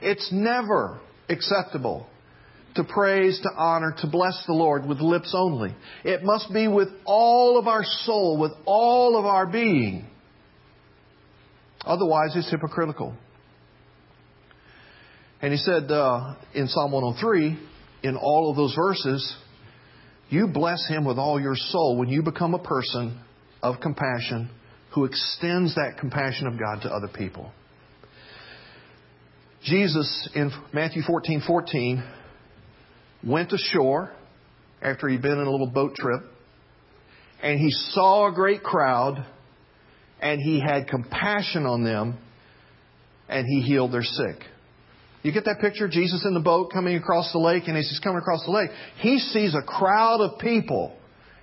It's 0.00 0.30
never 0.32 1.00
acceptable 1.28 2.06
to 2.74 2.84
praise, 2.84 3.38
to 3.42 3.50
honor, 3.54 3.94
to 4.00 4.06
bless 4.06 4.42
the 4.46 4.52
Lord 4.52 4.86
with 4.86 5.00
lips 5.00 5.34
only. 5.36 5.74
It 6.04 6.22
must 6.22 6.52
be 6.52 6.68
with 6.68 6.88
all 7.04 7.58
of 7.58 7.66
our 7.66 7.84
soul, 7.84 8.38
with 8.38 8.52
all 8.64 9.18
of 9.18 9.26
our 9.26 9.46
being. 9.46 10.06
Otherwise, 11.84 12.34
it's 12.34 12.50
hypocritical. 12.50 13.14
And 15.40 15.52
he 15.52 15.58
said 15.58 15.90
uh, 15.90 16.36
in 16.54 16.68
Psalm 16.68 16.92
103, 16.92 17.58
in 18.04 18.16
all 18.16 18.50
of 18.50 18.56
those 18.56 18.74
verses, 18.74 19.36
you 20.30 20.46
bless 20.46 20.86
him 20.88 21.04
with 21.04 21.18
all 21.18 21.40
your 21.40 21.56
soul 21.56 21.98
when 21.98 22.08
you 22.08 22.22
become 22.22 22.54
a 22.54 22.62
person 22.62 23.20
of 23.62 23.80
compassion 23.80 24.50
who 24.94 25.04
extends 25.04 25.74
that 25.74 25.98
compassion 25.98 26.46
of 26.46 26.58
God 26.58 26.82
to 26.82 26.88
other 26.88 27.08
people. 27.08 27.52
Jesus 29.64 30.28
in 30.34 30.50
Matthew 30.72 31.02
14 31.02 31.42
14 31.46 32.04
went 33.24 33.52
ashore 33.52 34.12
after 34.80 35.08
he'd 35.08 35.22
been 35.22 35.38
in 35.38 35.46
a 35.46 35.50
little 35.50 35.70
boat 35.70 35.94
trip 35.94 36.22
and 37.42 37.58
he 37.58 37.70
saw 37.70 38.28
a 38.28 38.32
great 38.32 38.62
crowd 38.62 39.24
and 40.20 40.40
he 40.40 40.60
had 40.60 40.88
compassion 40.88 41.66
on 41.66 41.84
them 41.84 42.18
and 43.28 43.46
he 43.46 43.62
healed 43.62 43.92
their 43.92 44.02
sick. 44.02 44.36
You 45.22 45.32
get 45.32 45.44
that 45.44 45.60
picture? 45.60 45.88
Jesus 45.88 46.24
in 46.26 46.34
the 46.34 46.40
boat 46.40 46.72
coming 46.72 46.96
across 46.96 47.30
the 47.32 47.38
lake, 47.38 47.64
and 47.68 47.76
as 47.76 47.88
he's 47.88 48.00
coming 48.00 48.18
across 48.18 48.44
the 48.44 48.50
lake, 48.50 48.70
he 48.98 49.18
sees 49.20 49.54
a 49.54 49.62
crowd 49.62 50.20
of 50.20 50.40
people 50.40 50.96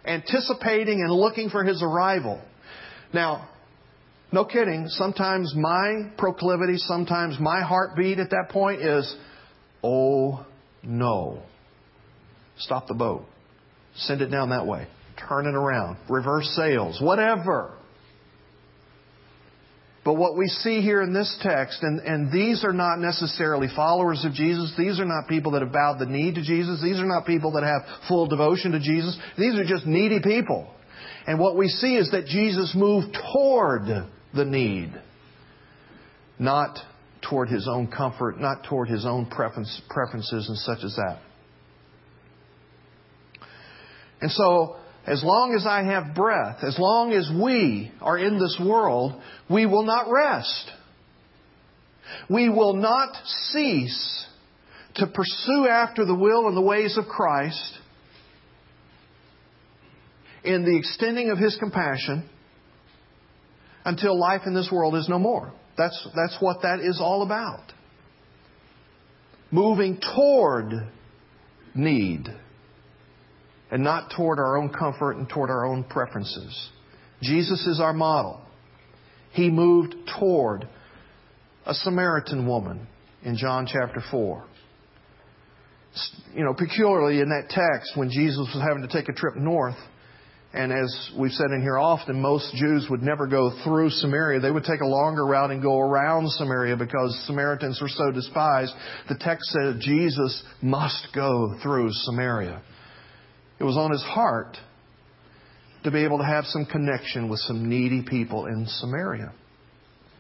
anticipating 0.06 1.02
and 1.02 1.12
looking 1.12 1.50
for 1.50 1.64
his 1.64 1.82
arrival. 1.82 2.42
Now, 3.14 3.49
no 4.32 4.46
kidding. 4.46 4.88
Sometimes 4.90 5.54
my 5.56 6.12
proclivity, 6.18 6.78
sometimes 6.78 7.40
my 7.40 7.62
heartbeat 7.62 8.20
at 8.20 8.30
that 8.30 8.50
point 8.50 8.82
is, 8.82 9.16
oh 9.84 10.46
no. 10.84 11.42
Stop 12.58 12.88
the 12.88 12.94
boat. 12.94 13.26
Send 13.96 14.22
it 14.22 14.28
down 14.28 14.50
that 14.50 14.68
way. 14.68 14.88
Turn 15.28 15.48
it 15.48 15.56
around. 15.56 15.98
Reverse 16.10 16.54
sails. 16.56 17.00
Whatever. 17.02 17.74
But 20.06 20.14
what 20.14 20.38
we 20.38 20.48
see 20.48 20.82
here 20.82 21.02
in 21.02 21.14
this 21.14 21.38
text, 21.42 21.84
and, 21.84 22.00
and 22.00 22.32
these 22.32 22.64
are 22.64 22.74
not 22.74 23.00
necessarily 23.00 23.68
followers 23.76 24.24
of 24.26 24.34
Jesus. 24.34 24.74
These 24.78 25.00
are 25.00 25.06
not 25.06 25.28
people 25.28 25.52
that 25.52 25.62
have 25.62 25.74
bowed 25.74 25.98
the 26.00 26.06
knee 26.06 26.34
to 26.34 26.42
Jesus. 26.42 26.82
These 26.82 27.00
are 27.00 27.06
not 27.06 27.26
people 27.26 27.52
that 27.54 27.64
have 27.64 27.82
full 28.08 28.28
devotion 28.28 28.72
to 28.72 28.80
Jesus. 28.80 29.18
These 29.38 29.56
are 29.56 29.66
just 29.66 29.86
needy 29.86 30.20
people. 30.22 30.72
And 31.28 31.40
what 31.40 31.58
we 31.58 31.68
see 31.68 31.96
is 31.96 32.12
that 32.12 32.26
Jesus 32.26 32.74
moved 32.76 33.16
toward 33.34 34.10
the 34.34 34.46
need, 34.46 34.94
not 36.38 36.78
toward 37.28 37.50
his 37.50 37.68
own 37.68 37.88
comfort, 37.88 38.40
not 38.40 38.64
toward 38.64 38.88
his 38.88 39.06
own 39.06 39.26
preference, 39.26 39.82
preferences 39.90 40.48
and 40.48 40.58
such 40.58 40.84
as 40.84 40.96
that. 40.96 41.20
And 44.22 44.32
so, 44.32 44.76
as 45.06 45.24
long 45.24 45.54
as 45.56 45.66
I 45.66 45.84
have 45.84 46.14
breath, 46.14 46.64
as 46.64 46.78
long 46.78 47.14
as 47.14 47.30
we 47.42 47.92
are 48.02 48.18
in 48.18 48.38
this 48.38 48.60
world, 48.64 49.20
we 49.50 49.66
will 49.66 49.84
not 49.84 50.12
rest. 50.12 50.72
We 52.30 52.50
will 52.50 52.74
not 52.74 53.16
cease 53.52 54.26
to 54.96 55.08
pursue 55.08 55.68
after 55.68 56.06
the 56.06 56.16
will 56.16 56.48
and 56.48 56.58
the 56.58 56.62
ways 56.62 56.98
of 56.98 57.06
Christ 57.06 57.78
in 60.44 60.64
the 60.64 60.78
extending 60.78 61.30
of 61.30 61.38
His 61.38 61.56
compassion 61.58 62.30
until 63.86 64.20
life 64.20 64.42
in 64.46 64.54
this 64.54 64.70
world 64.72 64.96
is 64.96 65.08
no 65.10 65.20
more. 65.20 65.52
That's, 65.78 66.08
that's 66.16 66.38
what 66.40 66.62
that 66.64 66.80
is 66.82 67.00
all 67.02 67.24
about. 67.24 67.72
moving 69.52 70.00
toward 70.16 70.74
need 71.74 72.28
and 73.72 73.84
not 73.84 74.12
toward 74.16 74.40
our 74.40 74.58
own 74.58 74.70
comfort 74.70 75.14
and 75.14 75.30
toward 75.30 75.50
our 75.50 75.66
own 75.66 75.84
preferences. 75.84 76.70
Jesus 77.22 77.66
is 77.68 77.80
our 77.80 77.94
model. 77.94 78.42
He 79.32 79.50
moved 79.50 79.96
toward 80.20 80.68
a 81.66 81.74
Samaritan 81.74 82.48
woman 82.48 82.88
in 83.24 83.38
John 83.38 83.68
chapter 83.72 84.02
4. 84.10 84.46
You 86.34 86.44
know, 86.44 86.54
peculiarly 86.54 87.20
in 87.20 87.30
that 87.30 87.50
text, 87.50 87.94
when 87.96 88.10
Jesus 88.10 88.50
was 88.54 88.64
having 88.68 88.88
to 88.88 88.88
take 88.88 89.10
a 89.10 89.14
trip 89.14 89.36
north, 89.36 89.78
and 90.52 90.72
as 90.74 91.12
we've 91.18 91.32
said 91.32 91.52
in 91.52 91.62
here 91.62 91.78
often, 91.78 92.20
most 92.20 92.56
Jews 92.56 92.88
would 92.90 93.04
never 93.04 93.28
go 93.28 93.52
through 93.64 93.92
Samaria. 93.92 94.40
They 94.40 94.50
would 94.50 94.64
take 94.64 94.82
a 94.82 94.88
longer 94.88 95.24
route 95.24 95.52
and 95.52 95.62
go 95.62 95.80
around 95.80 96.28
Samaria 96.32 96.76
because 96.76 97.16
Samaritans 97.28 97.80
were 97.80 97.90
so 97.90 98.12
despised. 98.12 98.74
The 99.10 99.18
text 99.20 99.46
said 99.52 99.80
Jesus 99.80 100.44
must 100.62 101.10
go 101.14 101.56
through 101.62 101.90
Samaria. 101.92 102.64
It 103.60 103.64
was 103.64 103.78
on 103.78 103.92
his 103.92 104.02
heart 104.02 104.58
to 105.84 105.92
be 105.92 106.04
able 106.04 106.18
to 106.18 106.26
have 106.26 106.46
some 106.46 106.66
connection 106.66 107.30
with 107.30 107.40
some 107.42 107.70
needy 107.70 108.02
people 108.02 108.48
in 108.48 108.66
Samaria. 108.68 109.32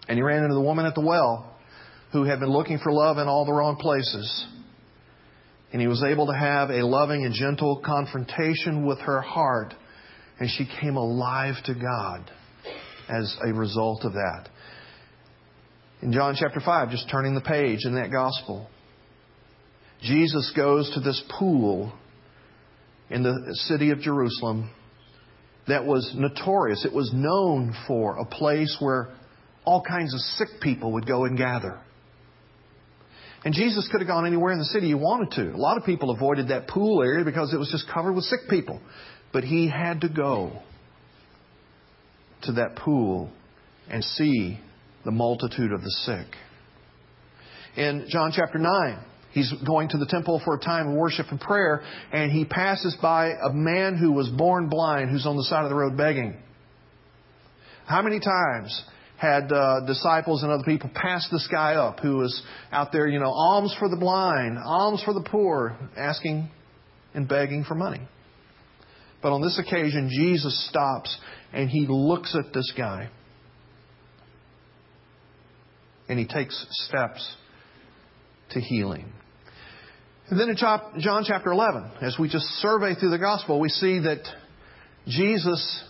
And 0.07 0.17
he 0.17 0.21
ran 0.21 0.43
into 0.43 0.55
the 0.55 0.62
woman 0.62 0.86
at 0.86 0.93
the 0.93 1.01
well 1.01 1.55
who 2.12 2.24
had 2.24 2.39
been 2.39 2.51
looking 2.51 2.77
for 2.77 2.91
love 2.91 3.17
in 3.17 3.27
all 3.27 3.45
the 3.45 3.53
wrong 3.53 3.77
places. 3.77 4.45
And 5.71 5.81
he 5.81 5.88
was 5.88 6.03
able 6.03 6.27
to 6.27 6.33
have 6.33 6.69
a 6.69 6.86
loving 6.86 7.25
and 7.25 7.33
gentle 7.33 7.81
confrontation 7.83 8.86
with 8.86 9.00
her 9.00 9.21
heart 9.21 9.74
and 10.39 10.50
she 10.50 10.67
came 10.81 10.96
alive 10.96 11.55
to 11.65 11.74
God 11.74 12.31
as 13.10 13.36
a 13.46 13.53
result 13.53 14.05
of 14.05 14.13
that. 14.13 14.50
In 16.01 16.13
John 16.13 16.36
chapter 16.39 16.62
5, 16.62 16.91
just 16.91 17.10
turning 17.12 17.36
the 17.36 17.41
page 17.41 17.79
in 17.84 17.96
that 17.96 18.12
gospel, 18.12 18.69
Jesus 20.01 20.53
goes 20.55 20.89
to 20.93 21.01
this 21.01 21.22
pool 21.38 21.91
in 23.10 23.24
the 23.24 23.53
city 23.67 23.91
of 23.91 24.00
Jerusalem 24.00 24.72
that 25.67 25.86
was 25.86 26.13
notorious. 26.15 26.86
It 26.86 26.93
was 26.93 27.12
known 27.13 27.75
for 27.88 28.17
a 28.17 28.25
place 28.25 28.77
where 28.79 29.10
all 29.65 29.84
kinds 29.84 30.13
of 30.13 30.19
sick 30.22 30.62
people 30.62 30.93
would 30.93 31.05
go 31.05 31.25
and 31.25 31.38
gather. 31.38 31.79
And 33.43 33.53
Jesus 33.53 33.88
could 33.91 34.01
have 34.01 34.08
gone 34.08 34.25
anywhere 34.25 34.51
in 34.51 34.60
the 34.60 34.65
city 34.65 34.88
he 34.88 34.93
wanted 34.93 35.31
to. 35.31 35.55
A 35.55 35.58
lot 35.58 35.77
of 35.77 35.86
people 35.86 36.12
avoided 36.12 36.50
that 36.50 36.67
pool 36.67 37.01
area 37.01 37.24
because 37.24 37.53
it 37.53 37.58
was 37.58 37.69
just 37.72 37.88
covered 37.93 38.13
with 38.13 38.25
sick 38.25 38.41
people. 38.50 38.81
But 39.31 39.43
he 39.43 39.69
had 39.69 40.01
to 40.01 40.09
go 40.09 40.62
to 42.43 42.53
that 42.53 42.75
pool 42.75 43.29
and 43.89 44.03
see 44.03 44.59
the 45.05 45.12
multitude 45.12 45.71
of 45.71 45.81
the 45.81 45.91
sick. 45.91 46.27
In 47.75 48.07
John 48.09 48.31
chapter 48.36 48.57
9, 48.57 49.00
he's 49.31 49.51
going 49.65 49.89
to 49.89 49.98
the 49.98 50.05
temple 50.07 50.41
for 50.43 50.55
a 50.55 50.59
time 50.59 50.89
of 50.89 50.95
worship 50.95 51.27
and 51.29 51.39
prayer, 51.39 51.83
and 52.12 52.31
he 52.31 52.45
passes 52.45 52.98
by 53.01 53.29
a 53.29 53.53
man 53.53 53.98
who 53.98 54.12
was 54.12 54.27
born 54.29 54.69
blind 54.69 55.09
who's 55.09 55.25
on 55.25 55.38
the 55.38 55.43
side 55.43 55.63
of 55.63 55.69
the 55.69 55.75
road 55.75 55.95
begging. 55.95 56.36
How 57.86 58.01
many 58.01 58.19
times 58.19 58.83
had 59.17 59.51
uh, 59.51 59.81
disciples 59.86 60.43
and 60.43 60.51
other 60.51 60.63
people 60.63 60.89
passed 60.93 61.29
this 61.31 61.48
guy 61.51 61.75
up 61.75 62.00
who 62.00 62.17
was 62.17 62.41
out 62.71 62.91
there, 62.91 63.07
you 63.07 63.19
know, 63.19 63.31
alms 63.31 63.75
for 63.77 63.89
the 63.89 63.98
blind, 63.98 64.57
alms 64.57 65.03
for 65.03 65.13
the 65.13 65.24
poor, 65.24 65.77
asking 65.98 66.50
and 67.13 67.27
begging 67.27 67.63
for 67.63 67.75
money? 67.75 68.07
But 69.21 69.33
on 69.33 69.41
this 69.41 69.59
occasion, 69.59 70.09
Jesus 70.09 70.67
stops 70.69 71.17
and 71.51 71.69
he 71.69 71.85
looks 71.88 72.35
at 72.35 72.53
this 72.53 72.71
guy. 72.77 73.09
And 76.07 76.17
he 76.17 76.25
takes 76.25 76.65
steps 76.71 77.35
to 78.51 78.59
healing. 78.59 79.11
And 80.29 80.39
then 80.39 80.49
in 80.49 80.55
John 80.55 81.23
chapter 81.25 81.51
11, 81.51 81.91
as 82.01 82.17
we 82.19 82.29
just 82.29 82.45
survey 82.61 82.95
through 82.95 83.09
the 83.09 83.17
gospel, 83.17 83.59
we 83.59 83.69
see 83.69 83.99
that 83.99 84.23
Jesus 85.07 85.83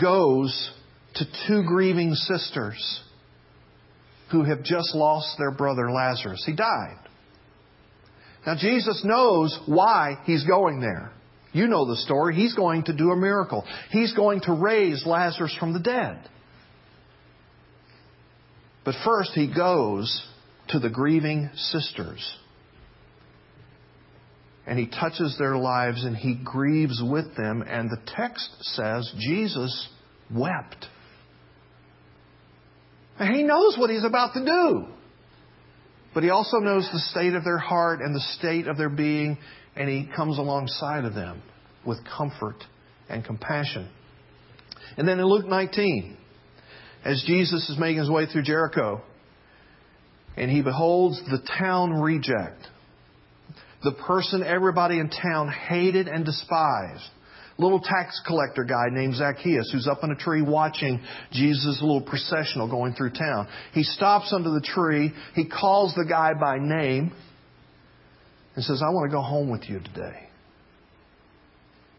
goes 0.00 0.72
to 1.14 1.24
two 1.48 1.62
grieving 1.66 2.14
sisters 2.14 3.02
who 4.32 4.42
have 4.42 4.62
just 4.62 4.94
lost 4.94 5.36
their 5.38 5.52
brother 5.52 5.90
Lazarus. 5.90 6.42
He 6.44 6.54
died. 6.54 6.98
Now, 8.44 8.56
Jesus 8.56 9.02
knows 9.04 9.58
why 9.66 10.18
he's 10.24 10.44
going 10.44 10.80
there. 10.80 11.12
You 11.56 11.68
know 11.68 11.86
the 11.86 11.96
story. 11.96 12.34
He's 12.34 12.52
going 12.52 12.84
to 12.84 12.92
do 12.92 13.12
a 13.12 13.16
miracle. 13.16 13.64
He's 13.90 14.12
going 14.12 14.42
to 14.42 14.52
raise 14.52 15.06
Lazarus 15.06 15.56
from 15.58 15.72
the 15.72 15.80
dead. 15.80 16.18
But 18.84 18.94
first, 19.02 19.30
he 19.32 19.50
goes 19.52 20.22
to 20.68 20.78
the 20.78 20.90
grieving 20.90 21.48
sisters. 21.54 22.36
And 24.66 24.78
he 24.78 24.86
touches 24.86 25.34
their 25.38 25.56
lives 25.56 26.04
and 26.04 26.14
he 26.14 26.38
grieves 26.44 27.00
with 27.02 27.34
them. 27.36 27.62
And 27.66 27.88
the 27.88 28.02
text 28.14 28.50
says 28.60 29.10
Jesus 29.18 29.88
wept. 30.30 30.84
And 33.18 33.34
he 33.34 33.44
knows 33.44 33.78
what 33.78 33.88
he's 33.88 34.04
about 34.04 34.34
to 34.34 34.44
do. 34.44 34.88
But 36.12 36.22
he 36.22 36.28
also 36.28 36.58
knows 36.58 36.86
the 36.92 36.98
state 36.98 37.32
of 37.32 37.44
their 37.44 37.58
heart 37.58 38.00
and 38.00 38.14
the 38.14 38.24
state 38.38 38.66
of 38.66 38.76
their 38.76 38.90
being 38.90 39.38
and 39.76 39.88
he 39.88 40.08
comes 40.14 40.38
alongside 40.38 41.04
of 41.04 41.14
them 41.14 41.42
with 41.86 41.98
comfort 42.16 42.56
and 43.08 43.24
compassion. 43.24 43.88
And 44.96 45.06
then 45.06 45.18
in 45.18 45.26
Luke 45.26 45.46
19, 45.46 46.16
as 47.04 47.22
Jesus 47.26 47.68
is 47.68 47.78
making 47.78 47.98
his 47.98 48.10
way 48.10 48.26
through 48.26 48.42
Jericho, 48.42 49.02
and 50.36 50.50
he 50.50 50.62
beholds 50.62 51.20
the 51.30 51.40
town 51.58 51.92
reject, 51.92 52.66
the 53.84 53.92
person 53.92 54.42
everybody 54.42 54.98
in 54.98 55.10
town 55.10 55.48
hated 55.48 56.08
and 56.08 56.24
despised, 56.24 57.04
little 57.58 57.80
tax 57.80 58.20
collector 58.26 58.64
guy 58.64 58.86
named 58.90 59.14
Zacchaeus 59.14 59.70
who's 59.72 59.86
up 59.86 60.02
in 60.02 60.10
a 60.10 60.16
tree 60.16 60.42
watching 60.42 61.00
Jesus' 61.32 61.78
little 61.80 62.02
processional 62.02 62.68
going 62.68 62.94
through 62.94 63.10
town. 63.10 63.48
He 63.72 63.82
stops 63.82 64.32
under 64.32 64.50
the 64.50 64.60
tree. 64.60 65.12
He 65.34 65.48
calls 65.48 65.94
the 65.94 66.04
guy 66.04 66.32
by 66.38 66.58
name 66.58 67.12
and 68.56 68.64
says, 68.64 68.82
I 68.82 68.90
want 68.90 69.10
to 69.10 69.14
go 69.14 69.22
home 69.22 69.50
with 69.50 69.68
you 69.68 69.78
today. 69.78 70.28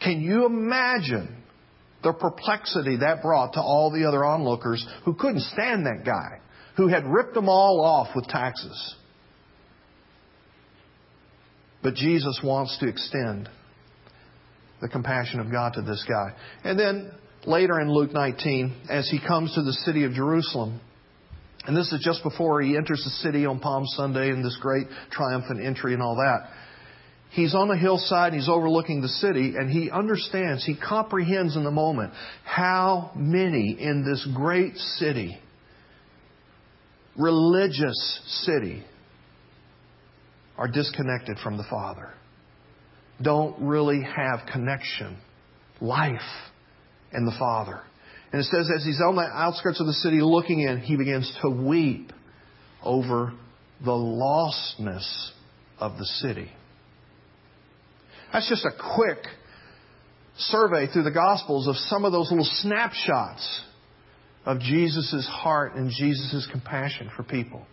Can 0.02 0.22
you 0.22 0.46
imagine 0.46 1.44
the 2.04 2.14
perplexity 2.14 2.98
that 2.98 3.22
brought 3.22 3.54
to 3.54 3.62
all 3.62 3.92
the 3.92 4.08
other 4.08 4.26
onlookers 4.26 4.86
who 5.06 5.14
couldn't 5.14 5.42
stand 5.42 5.86
that 5.86 6.04
guy, 6.06 6.40
who 6.76 6.88
had 6.88 7.06
ripped 7.06 7.36
them 7.36 7.48
all 7.48 7.82
off 7.82 8.16
with 8.16 8.26
taxes? 8.26 8.96
But 11.84 11.94
Jesus 11.94 12.42
wants 12.44 12.78
to 12.80 12.88
extend 12.88 13.50
the 14.82 14.90
compassion 14.90 15.40
of 15.40 15.52
God 15.52 15.74
to 15.74 15.82
this 15.82 16.04
guy. 16.08 16.34
And 16.64 16.80
then 16.80 17.12
later 17.46 17.80
in 17.80 17.92
Luke 17.92 18.14
19, 18.14 18.88
as 18.90 19.10
he 19.10 19.20
comes 19.20 19.54
to 19.56 19.62
the 19.62 19.74
city 19.74 20.04
of 20.04 20.14
Jerusalem, 20.14 20.82
and 21.68 21.76
this 21.76 21.92
is 21.92 22.02
just 22.02 22.24
before 22.24 22.62
he 22.62 22.78
enters 22.78 23.04
the 23.04 23.10
city 23.10 23.46
on 23.46 23.60
Palm 23.60 23.86
Sunday 23.86 24.30
and 24.30 24.44
this 24.44 24.58
great 24.62 24.88
triumphant 25.12 25.60
entry 25.62 25.94
and 25.94 26.02
all 26.02 26.16
that. 26.16 26.50
He's 27.32 27.54
on 27.54 27.70
a 27.70 27.78
hillside, 27.78 28.34
he's 28.34 28.48
overlooking 28.48 29.02
the 29.02 29.10
city, 29.10 29.56
and 29.58 29.70
he 29.70 29.92
understands, 29.92 30.66
he 30.66 30.76
comprehends 30.78 31.58
in 31.58 31.66
the 31.66 31.72
moment 31.72 32.14
how 32.46 33.12
many 33.16 33.78
in 33.78 34.06
this 34.06 34.26
great 34.34 34.78
city, 34.78 35.38
religious 37.18 38.22
city, 38.46 38.86
are 40.58 40.70
disconnected 40.70 41.38
from 41.44 41.58
the 41.58 41.66
Father. 41.70 42.14
Don't 43.22 43.60
really 43.62 44.02
have 44.04 44.48
connection, 44.52 45.18
life 45.82 46.22
and 47.12 47.28
the 47.28 47.36
Father. 47.38 47.82
And 48.32 48.42
it 48.42 48.46
says, 48.46 48.70
as 48.76 48.84
he's 48.84 49.00
on 49.02 49.16
the 49.16 49.22
outskirts 49.22 49.80
of 49.80 49.88
the 49.88 49.94
city 49.94 50.20
looking 50.22 50.60
in, 50.60 50.80
he 50.80 50.98
begins 50.98 51.32
to 51.42 51.50
weep 51.50 52.12
over 52.84 53.34
the 53.84 53.92
lostness 53.92 55.32
of 55.80 55.98
the 55.98 56.06
city. 56.06 56.52
That's 58.34 58.50
just 58.50 58.66
a 58.66 58.72
quick 58.96 59.20
survey 60.38 60.88
through 60.92 61.04
the 61.04 61.12
Gospels 61.12 61.68
of 61.68 61.76
some 61.76 62.06
of 62.06 62.12
those 62.12 62.30
little 62.30 62.48
snapshots 62.62 63.62
of 64.46 64.60
Jesus' 64.60 65.28
heart 65.32 65.76
and 65.76 65.90
Jesus' 65.90 66.48
compassion 66.52 67.10
for 67.16 67.24
people. 67.24 67.66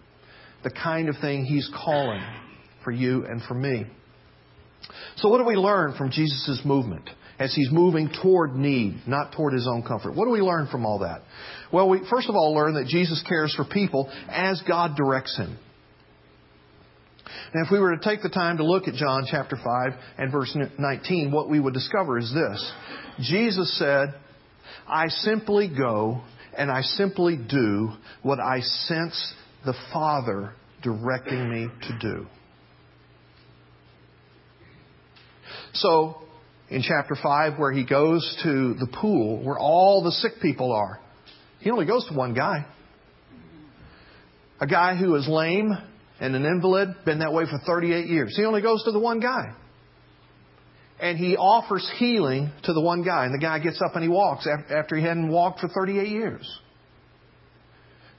The 0.63 0.71
kind 0.71 1.09
of 1.09 1.17
thing 1.21 1.45
he's 1.45 1.71
calling 1.85 2.23
for 2.83 2.91
you 2.91 3.25
and 3.27 3.43
for 3.43 3.55
me. 3.55 3.87
So, 5.17 5.29
what 5.29 5.39
do 5.39 5.45
we 5.45 5.57
learn 5.57 5.95
from 5.97 6.11
Jesus' 6.11 6.61
movement? 6.65 7.09
As 7.39 7.55
he's 7.55 7.71
moving 7.71 8.11
toward 8.23 8.55
need, 8.55 9.03
not 9.07 9.33
toward 9.33 9.53
his 9.53 9.67
own 9.67 9.83
comfort. 9.83 10.15
What 10.15 10.27
do 10.27 10.31
we 10.31 10.41
learn 10.41 10.69
from 10.71 10.87
all 10.87 11.01
that? 11.01 11.23
Well, 11.73 11.89
we 11.89 12.01
first 12.11 12.29
of 12.29 12.35
all 12.35 12.55
learn 12.55 12.75
that 12.75 12.87
Jesus 12.87 13.23
cares 13.29 13.55
for 13.55 13.65
people 13.65 14.11
as 14.29 14.63
God 14.67 14.97
directs 14.97 15.37
him. 15.37 15.59
And 17.53 17.65
if 17.65 17.73
we 17.73 17.79
were 17.79 17.97
to 17.97 18.03
take 18.03 18.23
the 18.23 18.29
time 18.29 18.59
to 18.59 18.65
look 18.65 18.89
at 18.89 18.95
John 18.95 19.25
chapter 19.31 19.57
5 19.57 19.65
and 20.19 20.33
verse 20.33 20.57
19, 20.79 21.31
what 21.33 21.49
we 21.49 21.61
would 21.61 21.75
discover 21.75 22.19
is 22.19 22.33
this. 22.33 22.73
Jesus 23.21 23.79
said, 23.79 24.15
I 24.87 25.09
simply 25.09 25.69
go 25.69 26.23
and 26.57 26.71
I 26.71 26.83
simply 26.83 27.37
do 27.37 27.91
what 28.23 28.39
I 28.41 28.61
sense 28.61 29.35
the 29.65 29.75
Father 29.93 30.53
directing 30.83 31.51
me 31.51 31.69
to 31.89 31.99
do. 32.01 32.27
So, 35.73 36.23
in 36.75 36.83
chapter 36.83 37.17
5, 37.23 37.57
where 37.57 37.71
he 37.71 37.85
goes 37.85 38.37
to 38.43 38.75
the 38.75 38.89
pool 39.01 39.45
where 39.45 39.57
all 39.57 40.03
the 40.03 40.11
sick 40.11 40.33
people 40.43 40.73
are, 40.73 40.99
he 41.61 41.71
only 41.71 41.87
goes 41.87 42.05
to 42.09 42.15
one 42.15 42.35
guy. 42.35 42.67
A 44.61 44.67
guy 44.67 44.97
who 44.97 45.15
is 45.15 45.29
lame 45.29 45.73
and 46.21 46.35
an 46.35 46.45
invalid, 46.45 46.89
been 47.05 47.21
that 47.21 47.33
way 47.33 47.45
for 47.45 47.59
38 47.65 48.07
years. 48.07 48.35
He 48.37 48.45
only 48.45 48.61
goes 48.61 48.83
to 48.85 48.91
the 48.91 48.99
one 48.99 49.21
guy. 49.21 49.55
And 51.01 51.17
he 51.17 51.37
offers 51.37 51.89
healing 51.99 52.51
to 52.65 52.73
the 52.73 52.81
one 52.81 53.05
guy. 53.05 53.27
And 53.27 53.35
the 53.35 53.39
guy 53.39 53.61
gets 53.61 53.81
up 53.81 53.95
and 53.95 54.03
he 54.03 54.09
walks 54.09 54.49
after 54.71 54.97
he 54.97 55.03
hadn't 55.03 55.29
walked 55.29 55.61
for 55.61 55.69
38 55.69 56.09
years. 56.09 56.61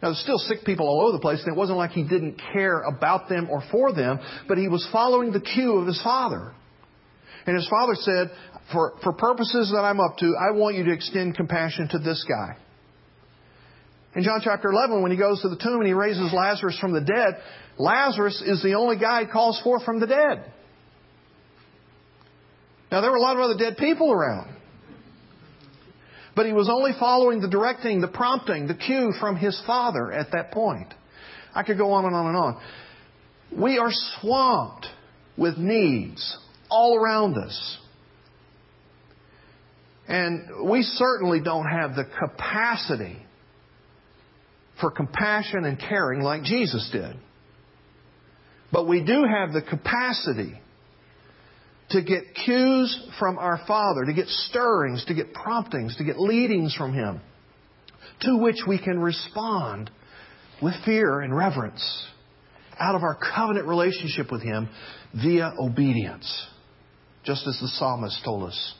Now, 0.01 0.09
there's 0.09 0.19
still 0.19 0.37
sick 0.37 0.59
people 0.65 0.87
all 0.87 1.01
over 1.01 1.13
the 1.13 1.21
place, 1.21 1.39
and 1.39 1.53
it 1.53 1.57
wasn't 1.57 1.77
like 1.77 1.91
he 1.91 2.03
didn't 2.03 2.41
care 2.53 2.81
about 2.81 3.27
them 3.27 3.49
or 3.49 3.63
for 3.71 3.93
them, 3.93 4.19
but 4.47 4.57
he 4.57 4.67
was 4.67 4.87
following 4.91 5.31
the 5.31 5.41
cue 5.41 5.77
of 5.77 5.87
his 5.87 6.01
father. 6.01 6.53
And 7.45 7.55
his 7.55 7.67
father 7.69 7.95
said, 7.95 8.31
for, 8.71 8.93
for 9.03 9.13
purposes 9.13 9.71
that 9.73 9.81
I'm 9.81 9.99
up 9.99 10.17
to, 10.17 10.33
I 10.39 10.51
want 10.51 10.75
you 10.75 10.85
to 10.85 10.91
extend 10.91 11.35
compassion 11.35 11.87
to 11.89 11.99
this 11.99 12.25
guy. 12.27 12.57
In 14.15 14.23
John 14.23 14.39
chapter 14.43 14.71
11, 14.71 15.01
when 15.01 15.11
he 15.11 15.17
goes 15.17 15.41
to 15.41 15.49
the 15.49 15.57
tomb 15.57 15.79
and 15.79 15.87
he 15.87 15.93
raises 15.93 16.31
Lazarus 16.33 16.77
from 16.79 16.93
the 16.93 17.01
dead, 17.01 17.37
Lazarus 17.77 18.41
is 18.45 18.63
the 18.63 18.73
only 18.73 18.97
guy 18.97 19.25
he 19.25 19.27
calls 19.31 19.61
forth 19.61 19.83
from 19.83 19.99
the 19.99 20.07
dead. 20.07 20.51
Now, 22.91 23.01
there 23.01 23.11
were 23.11 23.17
a 23.17 23.21
lot 23.21 23.35
of 23.35 23.41
other 23.41 23.57
dead 23.57 23.77
people 23.77 24.11
around. 24.11 24.55
But 26.35 26.45
he 26.45 26.53
was 26.53 26.69
only 26.69 26.91
following 26.99 27.41
the 27.41 27.49
directing, 27.49 28.01
the 28.01 28.07
prompting, 28.07 28.67
the 28.67 28.75
cue 28.75 29.13
from 29.19 29.35
his 29.35 29.61
father 29.67 30.11
at 30.11 30.31
that 30.31 30.51
point. 30.51 30.93
I 31.53 31.63
could 31.63 31.77
go 31.77 31.91
on 31.91 32.05
and 32.05 32.15
on 32.15 32.27
and 32.27 32.37
on. 32.37 32.61
We 33.57 33.77
are 33.77 33.91
swamped 33.91 34.87
with 35.37 35.57
needs 35.57 36.37
all 36.69 36.97
around 36.97 37.37
us. 37.37 37.77
And 40.07 40.69
we 40.69 40.83
certainly 40.83 41.39
don't 41.41 41.67
have 41.67 41.95
the 41.95 42.05
capacity 42.05 43.17
for 44.79 44.91
compassion 44.91 45.65
and 45.65 45.79
caring 45.79 46.21
like 46.21 46.43
Jesus 46.43 46.89
did. 46.91 47.15
But 48.71 48.87
we 48.87 49.03
do 49.03 49.23
have 49.23 49.53
the 49.53 49.61
capacity 49.61 50.59
to 51.91 52.01
get 52.01 52.23
cues 52.43 53.09
from 53.19 53.37
our 53.37 53.59
Father, 53.67 54.05
to 54.05 54.13
get 54.13 54.27
stirrings, 54.27 55.05
to 55.05 55.13
get 55.13 55.33
promptings, 55.33 55.95
to 55.97 56.03
get 56.03 56.19
leadings 56.19 56.75
from 56.75 56.93
Him, 56.93 57.21
to 58.21 58.37
which 58.37 58.57
we 58.67 58.77
can 58.77 58.99
respond 58.99 59.89
with 60.61 60.73
fear 60.83 61.21
and 61.21 61.35
reverence 61.35 62.07
out 62.79 62.95
of 62.95 63.03
our 63.03 63.15
covenant 63.15 63.67
relationship 63.67 64.31
with 64.31 64.41
Him 64.41 64.67
via 65.13 65.53
obedience, 65.59 66.47
just 67.25 67.47
as 67.47 67.57
the 67.59 67.67
psalmist 67.67 68.21
told 68.23 68.43
us. 68.43 68.75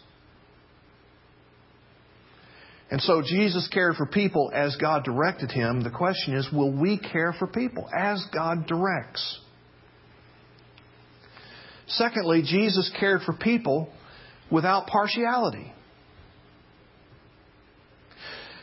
And 2.91 3.01
so 3.01 3.23
Jesus 3.25 3.67
cared 3.73 3.95
for 3.95 4.05
people 4.05 4.51
as 4.53 4.77
God 4.77 5.03
directed 5.03 5.51
him. 5.51 5.81
The 5.81 5.89
question 5.89 6.36
is, 6.36 6.47
will 6.53 6.71
we 6.71 6.99
care 6.99 7.34
for 7.38 7.47
people 7.47 7.89
as 7.97 8.23
God 8.31 8.67
directs? 8.67 9.39
Secondly, 11.88 12.43
Jesus 12.45 12.91
cared 12.99 13.21
for 13.21 13.34
people 13.34 13.89
without 14.51 14.88
partiality. 14.88 15.73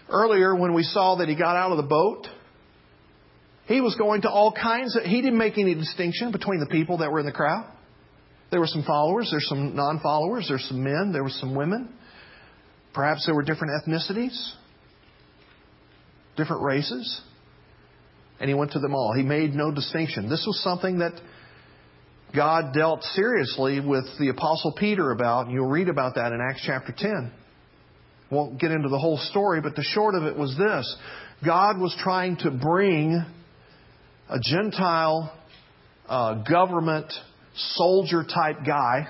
Earlier, 0.08 0.54
when 0.54 0.74
we 0.74 0.82
saw 0.82 1.16
that 1.16 1.28
he 1.28 1.34
got 1.34 1.56
out 1.56 1.72
of 1.72 1.78
the 1.78 1.82
boat, 1.84 2.26
he 3.66 3.80
was 3.80 3.94
going 3.96 4.22
to 4.22 4.30
all 4.30 4.52
kinds 4.52 4.96
of, 4.96 5.04
he 5.04 5.22
didn't 5.22 5.38
make 5.38 5.58
any 5.58 5.74
distinction 5.74 6.30
between 6.32 6.60
the 6.60 6.66
people 6.66 6.98
that 6.98 7.10
were 7.10 7.20
in 7.20 7.26
the 7.26 7.32
crowd. 7.32 7.72
There 8.52 8.60
were 8.60 8.66
some 8.66 8.84
followers, 8.84 9.28
there's 9.30 9.48
some 9.48 9.74
non 9.74 9.98
followers, 10.00 10.44
there's 10.46 10.64
some 10.68 10.84
men, 10.84 11.10
there 11.10 11.22
were 11.22 11.30
some 11.30 11.54
women. 11.54 11.88
Perhaps 12.92 13.24
there 13.24 13.34
were 13.34 13.42
different 13.42 13.72
ethnicities, 13.82 14.38
different 16.36 16.62
races. 16.62 17.22
And 18.38 18.50
he 18.50 18.54
went 18.54 18.72
to 18.72 18.78
them 18.78 18.94
all. 18.94 19.14
He 19.16 19.22
made 19.22 19.54
no 19.54 19.72
distinction. 19.72 20.28
This 20.28 20.44
was 20.46 20.62
something 20.62 20.98
that 20.98 21.12
God 22.36 22.74
dealt 22.74 23.02
seriously 23.04 23.80
with 23.80 24.04
the 24.18 24.28
Apostle 24.28 24.74
Peter 24.78 25.12
about, 25.12 25.46
and 25.46 25.54
you'll 25.54 25.70
read 25.70 25.88
about 25.88 26.16
that 26.16 26.32
in 26.32 26.40
Acts 26.42 26.62
chapter 26.66 26.94
10. 26.94 27.32
Won't 28.30 28.60
get 28.60 28.70
into 28.70 28.90
the 28.90 28.98
whole 28.98 29.16
story, 29.16 29.62
but 29.62 29.76
the 29.76 29.82
short 29.82 30.14
of 30.14 30.24
it 30.24 30.36
was 30.36 30.54
this 30.58 30.94
God 31.42 31.78
was 31.78 31.96
trying 32.00 32.36
to 32.38 32.50
bring 32.50 33.24
a 34.28 34.38
Gentile 34.42 35.32
uh, 36.06 36.42
government 36.42 37.10
soldier 37.54 38.24
type 38.24 38.58
guy 38.66 39.08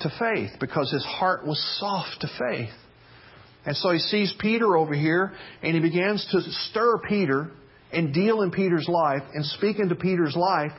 to 0.00 0.10
faith 0.18 0.50
because 0.60 0.90
his 0.90 1.04
heart 1.04 1.46
was 1.46 1.60
soft 1.78 2.20
to 2.22 2.28
faith. 2.38 2.72
And 3.66 3.76
so 3.76 3.90
he 3.90 3.98
sees 3.98 4.32
Peter 4.38 4.76
over 4.76 4.94
here 4.94 5.32
and 5.62 5.74
he 5.74 5.80
begins 5.80 6.26
to 6.32 6.40
stir 6.70 6.98
Peter 7.08 7.50
and 7.92 8.14
deal 8.14 8.42
in 8.42 8.50
Peter's 8.50 8.88
life 8.88 9.22
and 9.34 9.44
speak 9.44 9.78
into 9.78 9.94
Peter's 9.94 10.36
life 10.36 10.72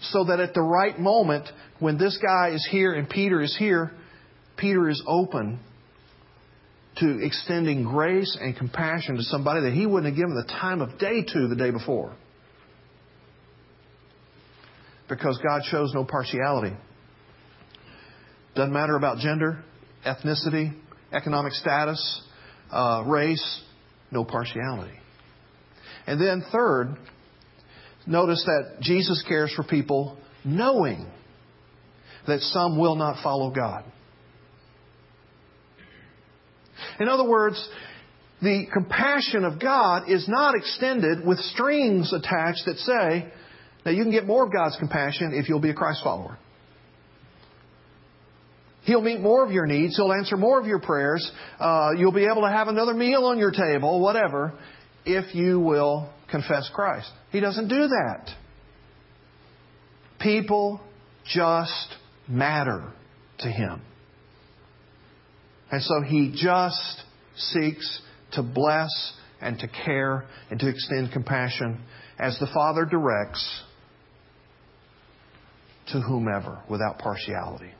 so 0.00 0.24
that 0.24 0.38
at 0.38 0.54
the 0.54 0.62
right 0.62 0.98
moment, 0.98 1.48
when 1.80 1.98
this 1.98 2.18
guy 2.18 2.50
is 2.50 2.66
here 2.70 2.92
and 2.92 3.08
Peter 3.08 3.42
is 3.42 3.56
here, 3.58 3.90
Peter 4.56 4.88
is 4.88 5.02
open 5.06 5.58
to 6.98 7.24
extending 7.24 7.84
grace 7.84 8.36
and 8.40 8.56
compassion 8.56 9.16
to 9.16 9.22
somebody 9.22 9.62
that 9.62 9.72
he 9.72 9.86
wouldn't 9.86 10.12
have 10.12 10.16
given 10.16 10.34
the 10.34 10.52
time 10.52 10.80
of 10.80 10.98
day 10.98 11.22
to 11.22 11.48
the 11.48 11.56
day 11.56 11.70
before. 11.70 12.14
Because 15.08 15.38
God 15.46 15.62
shows 15.64 15.92
no 15.94 16.04
partiality. 16.04 16.76
Doesn't 18.54 18.72
matter 18.72 18.96
about 18.96 19.18
gender, 19.18 19.62
ethnicity, 20.06 20.74
economic 21.12 21.52
status, 21.52 22.22
uh, 22.70 23.04
race, 23.06 23.62
no 24.10 24.24
partiality. 24.24 24.98
And 26.06 26.20
then, 26.20 26.44
third, 26.52 26.96
notice 28.06 28.42
that 28.46 28.80
Jesus 28.80 29.24
cares 29.28 29.52
for 29.54 29.62
people 29.62 30.18
knowing 30.44 31.06
that 32.26 32.40
some 32.40 32.78
will 32.78 32.94
not 32.94 33.22
follow 33.22 33.50
God. 33.50 33.84
In 37.00 37.08
other 37.08 37.28
words, 37.28 37.68
the 38.40 38.66
compassion 38.72 39.44
of 39.44 39.60
God 39.60 40.08
is 40.08 40.28
not 40.28 40.54
extended 40.54 41.26
with 41.26 41.38
strings 41.38 42.12
attached 42.12 42.62
that 42.66 42.76
say, 42.78 43.32
now 43.84 43.92
you 43.92 44.02
can 44.02 44.12
get 44.12 44.26
more 44.26 44.44
of 44.44 44.52
God's 44.52 44.76
compassion 44.76 45.32
if 45.34 45.48
you'll 45.48 45.60
be 45.60 45.70
a 45.70 45.74
Christ 45.74 46.00
follower. 46.02 46.38
He'll 48.82 49.02
meet 49.02 49.20
more 49.20 49.44
of 49.44 49.52
your 49.52 49.66
needs. 49.66 49.96
He'll 49.96 50.12
answer 50.12 50.36
more 50.36 50.58
of 50.58 50.66
your 50.66 50.80
prayers. 50.80 51.30
Uh, 51.60 51.90
you'll 51.98 52.12
be 52.12 52.24
able 52.24 52.42
to 52.42 52.50
have 52.50 52.68
another 52.68 52.94
meal 52.94 53.26
on 53.26 53.38
your 53.38 53.50
table, 53.50 54.00
whatever, 54.00 54.58
if 55.04 55.34
you 55.34 55.60
will 55.60 56.10
confess 56.30 56.70
Christ. 56.72 57.10
He 57.30 57.40
doesn't 57.40 57.68
do 57.68 57.88
that. 57.88 58.30
People 60.20 60.80
just 61.26 61.94
matter 62.26 62.92
to 63.40 63.48
him. 63.48 63.82
And 65.70 65.82
so 65.82 66.00
he 66.00 66.32
just 66.34 67.02
seeks 67.36 68.00
to 68.32 68.42
bless 68.42 68.88
and 69.40 69.58
to 69.58 69.68
care 69.68 70.26
and 70.50 70.58
to 70.60 70.68
extend 70.68 71.12
compassion 71.12 71.80
as 72.18 72.38
the 72.38 72.48
Father 72.54 72.84
directs 72.84 73.62
to 75.92 76.00
whomever 76.00 76.62
without 76.68 76.98
partiality. 76.98 77.70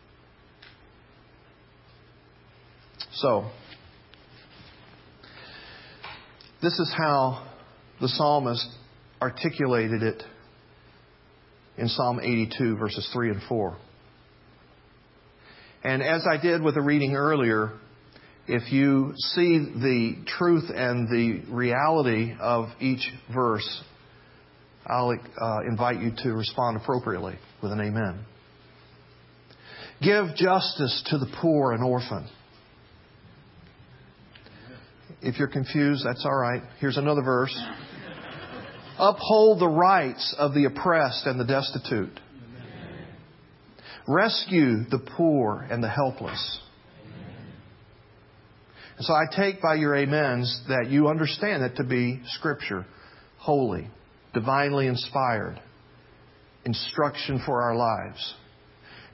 So, 3.15 3.51
this 6.63 6.79
is 6.79 6.93
how 6.97 7.47
the 8.01 8.09
psalmist 8.09 8.67
articulated 9.21 10.03
it 10.03 10.23
in 11.77 11.89
Psalm 11.89 12.21
82, 12.21 12.77
verses 12.77 13.09
3 13.13 13.31
and 13.31 13.43
4. 13.49 13.77
And 15.85 16.03
as 16.03 16.27
I 16.29 16.37
did 16.37 16.63
with 16.63 16.75
the 16.75 16.83
reading 16.83 17.15
earlier, 17.15 17.73
if 18.49 18.73
you 18.73 19.13
see 19.17 19.59
the 19.59 20.17
truth 20.27 20.71
and 20.75 21.09
the 21.09 21.53
reality 21.53 22.35
of 22.41 22.69
each 22.81 23.09
verse, 23.33 23.83
I'll 24.89 25.11
uh, 25.11 25.61
invite 25.69 26.01
you 26.01 26.13
to 26.23 26.33
respond 26.33 26.77
appropriately 26.77 27.35
with 27.63 27.73
an 27.73 27.81
amen. 27.81 28.25
Give 30.01 30.35
justice 30.37 31.03
to 31.11 31.19
the 31.19 31.27
poor 31.41 31.73
and 31.73 31.83
orphan 31.83 32.29
if 35.23 35.39
you're 35.39 35.49
confused, 35.49 36.05
that's 36.05 36.25
all 36.25 36.37
right. 36.37 36.63
Here's 36.81 36.97
another 36.97 37.23
verse. 37.23 37.57
Uphold 38.99 39.61
the 39.61 39.69
rights 39.69 40.35
of 40.39 40.55
the 40.55 40.65
oppressed 40.65 41.27
and 41.27 41.39
the 41.39 41.45
destitute. 41.45 42.21
Rescue 44.07 44.85
the 44.91 44.99
poor 45.17 45.67
and 45.71 45.83
the 45.83 45.89
helpless. 45.89 46.61
And 48.97 49.07
so 49.07 49.13
I 49.13 49.25
take 49.35 49.61
by 49.61 49.75
your 49.75 49.97
amens 49.97 50.63
that 50.69 50.87
you 50.89 51.09
understand 51.09 51.63
it 51.63 51.77
to 51.77 51.85
be 51.85 52.21
Scripture, 52.27 52.87
holy, 53.37 53.89
divinely 54.35 54.87
inspired, 54.87 55.61
instruction 56.65 57.43
for 57.45 57.63
our 57.63 57.77
lives. 57.77 58.35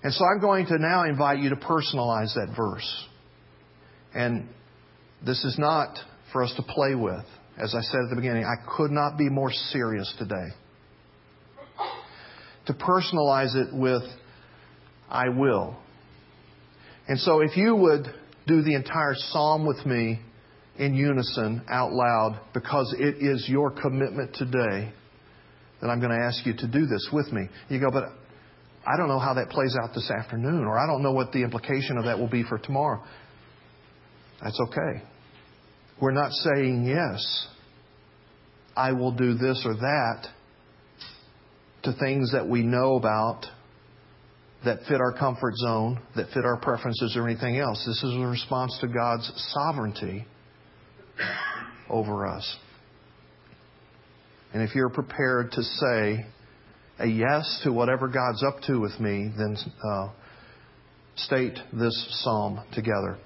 And 0.03 0.13
so 0.13 0.25
I'm 0.25 0.41
going 0.41 0.67
to 0.67 0.79
now 0.79 1.05
invite 1.05 1.39
you 1.39 1.51
to 1.51 1.57
personalize 1.57 2.35
that 2.35 2.55
verse. 2.57 3.07
And 4.15 4.49
this 5.25 5.43
is 5.45 5.57
not 5.59 5.99
for 6.33 6.43
us 6.43 6.53
to 6.57 6.63
play 6.63 6.95
with. 6.95 7.25
As 7.57 7.75
I 7.75 7.81
said 7.81 8.01
at 8.05 8.11
the 8.11 8.17
beginning, 8.17 8.45
I 8.45 8.57
could 8.77 8.91
not 8.91 9.17
be 9.17 9.29
more 9.29 9.51
serious 9.51 10.13
today. 10.19 10.49
To 12.67 12.73
personalize 12.75 13.55
it 13.55 13.75
with, 13.75 14.03
I 15.09 15.29
will. 15.29 15.77
And 17.07 17.19
so 17.19 17.41
if 17.41 17.57
you 17.57 17.77
would 17.77 18.07
do 18.47 18.63
the 18.63 18.75
entire 18.75 19.15
psalm 19.15 19.67
with 19.67 19.85
me 19.87 20.21
in 20.77 20.95
unison 20.95 21.65
out 21.71 21.93
loud 21.93 22.41
because 22.53 22.95
it 22.99 23.17
is 23.21 23.47
your 23.49 23.71
commitment 23.71 24.35
today, 24.35 24.93
then 25.85 25.91
I'm 25.91 26.01
going 26.01 26.19
to 26.19 26.25
ask 26.25 26.47
you 26.47 26.55
to 26.55 26.67
do 26.67 26.87
this 26.87 27.11
with 27.13 27.31
me. 27.31 27.47
You 27.69 27.79
go, 27.79 27.91
but 27.91 28.05
I 28.87 28.97
don't 28.97 29.09
know 29.09 29.19
how 29.19 29.35
that 29.35 29.51
plays 29.51 29.77
out 29.83 29.91
this 29.95 30.11
afternoon, 30.11 30.65
or 30.65 30.79
I 30.79 30.87
don't 30.87 31.03
know 31.03 31.13
what 31.13 31.31
the 31.33 31.43
implication 31.43 31.99
of 31.99 32.07
that 32.07 32.19
will 32.19 32.31
be 32.31 32.43
for 32.43 32.57
tomorrow. 32.57 33.05
That's 34.43 34.59
okay. 34.69 35.05
We're 36.01 36.13
not 36.13 36.33
saying 36.33 36.87
yes, 36.87 37.49
I 38.75 38.93
will 38.93 39.13
do 39.13 39.35
this 39.35 39.63
or 39.67 39.75
that 39.75 40.27
to 41.83 41.93
things 42.01 42.33
that 42.33 42.49
we 42.49 42.63
know 42.63 42.97
about 42.97 43.45
that 44.65 44.79
fit 44.89 45.03
our 45.03 45.13
comfort 45.13 45.55
zone, 45.57 46.01
that 46.17 46.29
fit 46.31 46.47
our 46.47 46.57
preferences, 46.57 47.15
or 47.15 47.29
anything 47.29 47.59
else. 47.59 47.85
This 47.87 48.03
is 48.03 48.15
a 48.15 48.27
response 48.27 48.79
to 48.81 48.89
God's 48.89 49.31
sovereignty 49.53 50.25
over 51.91 52.27
us. 52.27 52.57
And 54.55 54.63
if 54.63 54.75
you're 54.75 54.89
prepared 54.89 55.51
to 55.53 55.63
say 55.63 56.27
a 57.01 57.07
yes 57.07 57.61
to 57.65 57.73
whatever 57.73 58.07
God's 58.07 58.43
up 58.45 58.63
to 58.69 58.81
with 58.81 58.99
me, 59.01 59.31
then 59.37 59.57
uh, 59.85 60.11
state 61.17 61.59
this 61.73 62.23
psalm 62.23 62.65
together. 62.73 63.19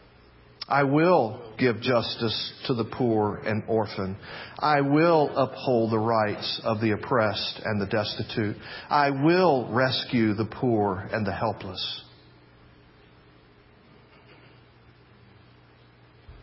I 0.67 0.85
will 0.85 1.55
give 1.59 1.81
justice 1.81 2.53
to 2.67 2.75
the 2.75 2.85
poor 2.85 3.37
and 3.37 3.63
orphan. 3.69 4.17
I 4.59 4.81
will 4.81 5.31
uphold 5.37 5.93
the 5.93 5.99
rights 5.99 6.61
of 6.65 6.81
the 6.81 6.93
oppressed 6.93 7.61
and 7.65 7.81
the 7.81 7.87
destitute. 7.87 8.57
I 8.89 9.11
will 9.11 9.71
rescue 9.71 10.35
the 10.35 10.45
poor 10.47 11.09
and 11.13 11.27
the 11.27 11.33
helpless. 11.33 12.03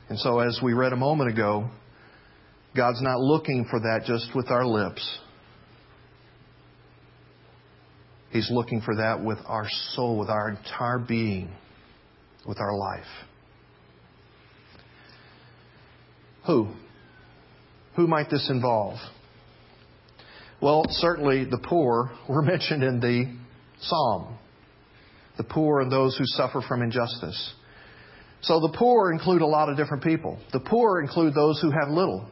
And 0.09 0.19
so, 0.19 0.39
as 0.39 0.59
we 0.61 0.73
read 0.73 0.93
a 0.93 0.97
moment 0.97 1.31
ago, 1.31 1.69
God's 2.75 3.01
not 3.01 3.19
looking 3.19 3.65
for 3.69 3.79
that 3.79 4.03
just 4.05 4.35
with 4.35 4.49
our 4.51 4.65
lips. 4.65 5.19
He's 8.31 8.51
looking 8.51 8.81
for 8.81 8.97
that 8.97 9.23
with 9.23 9.37
our 9.45 9.65
soul, 9.93 10.19
with 10.19 10.29
our 10.29 10.49
entire 10.49 10.99
being, 10.99 11.49
with 12.45 12.59
our 12.59 12.75
life. 12.75 13.05
Who? 16.45 16.67
Who 17.95 18.07
might 18.07 18.29
this 18.29 18.49
involve? 18.49 18.97
Well, 20.61 20.85
certainly 20.89 21.45
the 21.45 21.59
poor 21.59 22.11
were 22.29 22.41
mentioned 22.41 22.83
in 22.83 22.99
the 22.99 23.33
psalm. 23.79 24.37
The 25.37 25.43
poor 25.45 25.81
and 25.81 25.91
those 25.91 26.17
who 26.17 26.25
suffer 26.25 26.61
from 26.67 26.81
injustice. 26.81 27.53
So 28.41 28.59
the 28.59 28.75
poor 28.77 29.11
include 29.11 29.41
a 29.41 29.47
lot 29.47 29.69
of 29.69 29.77
different 29.77 30.03
people. 30.03 30.39
The 30.51 30.59
poor 30.59 31.01
include 31.01 31.33
those 31.33 31.59
who 31.61 31.71
have 31.71 31.89
little. 31.89 32.29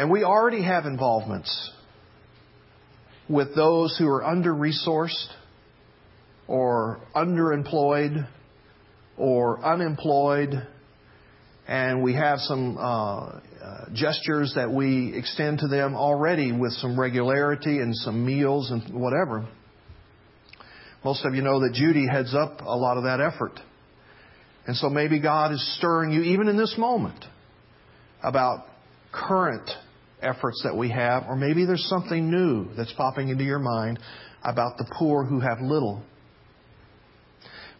And 0.00 0.10
we 0.10 0.24
already 0.24 0.64
have 0.64 0.86
involvements 0.86 1.70
with 3.28 3.54
those 3.54 3.98
who 3.98 4.08
are 4.08 4.24
under 4.24 4.54
resourced 4.54 5.26
or 6.48 7.02
underemployed 7.14 8.26
or 9.18 9.62
unemployed, 9.62 10.66
and 11.68 12.02
we 12.02 12.14
have 12.14 12.38
some 12.38 12.78
uh, 12.78 12.80
uh, 12.80 13.40
gestures 13.92 14.54
that 14.54 14.72
we 14.72 15.12
extend 15.14 15.58
to 15.58 15.68
them 15.68 15.94
already 15.94 16.50
with 16.50 16.72
some 16.72 16.98
regularity 16.98 17.76
and 17.80 17.94
some 17.94 18.24
meals 18.24 18.70
and 18.70 18.98
whatever. 18.98 19.46
Most 21.04 21.26
of 21.26 21.34
you 21.34 21.42
know 21.42 21.60
that 21.60 21.74
Judy 21.74 22.06
heads 22.10 22.34
up 22.34 22.62
a 22.62 22.74
lot 22.74 22.96
of 22.96 23.04
that 23.04 23.20
effort. 23.20 23.60
And 24.66 24.74
so 24.76 24.88
maybe 24.88 25.20
God 25.20 25.52
is 25.52 25.76
stirring 25.76 26.10
you, 26.10 26.22
even 26.22 26.48
in 26.48 26.56
this 26.56 26.76
moment, 26.78 27.22
about 28.22 28.64
current 29.12 29.68
efforts 30.22 30.62
that 30.64 30.76
we 30.76 30.90
have, 30.90 31.24
or 31.28 31.36
maybe 31.36 31.64
there's 31.64 31.88
something 31.88 32.30
new 32.30 32.74
that's 32.76 32.92
popping 32.92 33.28
into 33.28 33.44
your 33.44 33.58
mind 33.58 33.98
about 34.44 34.78
the 34.78 34.90
poor 34.98 35.24
who 35.24 35.40
have 35.40 35.60
little. 35.60 36.02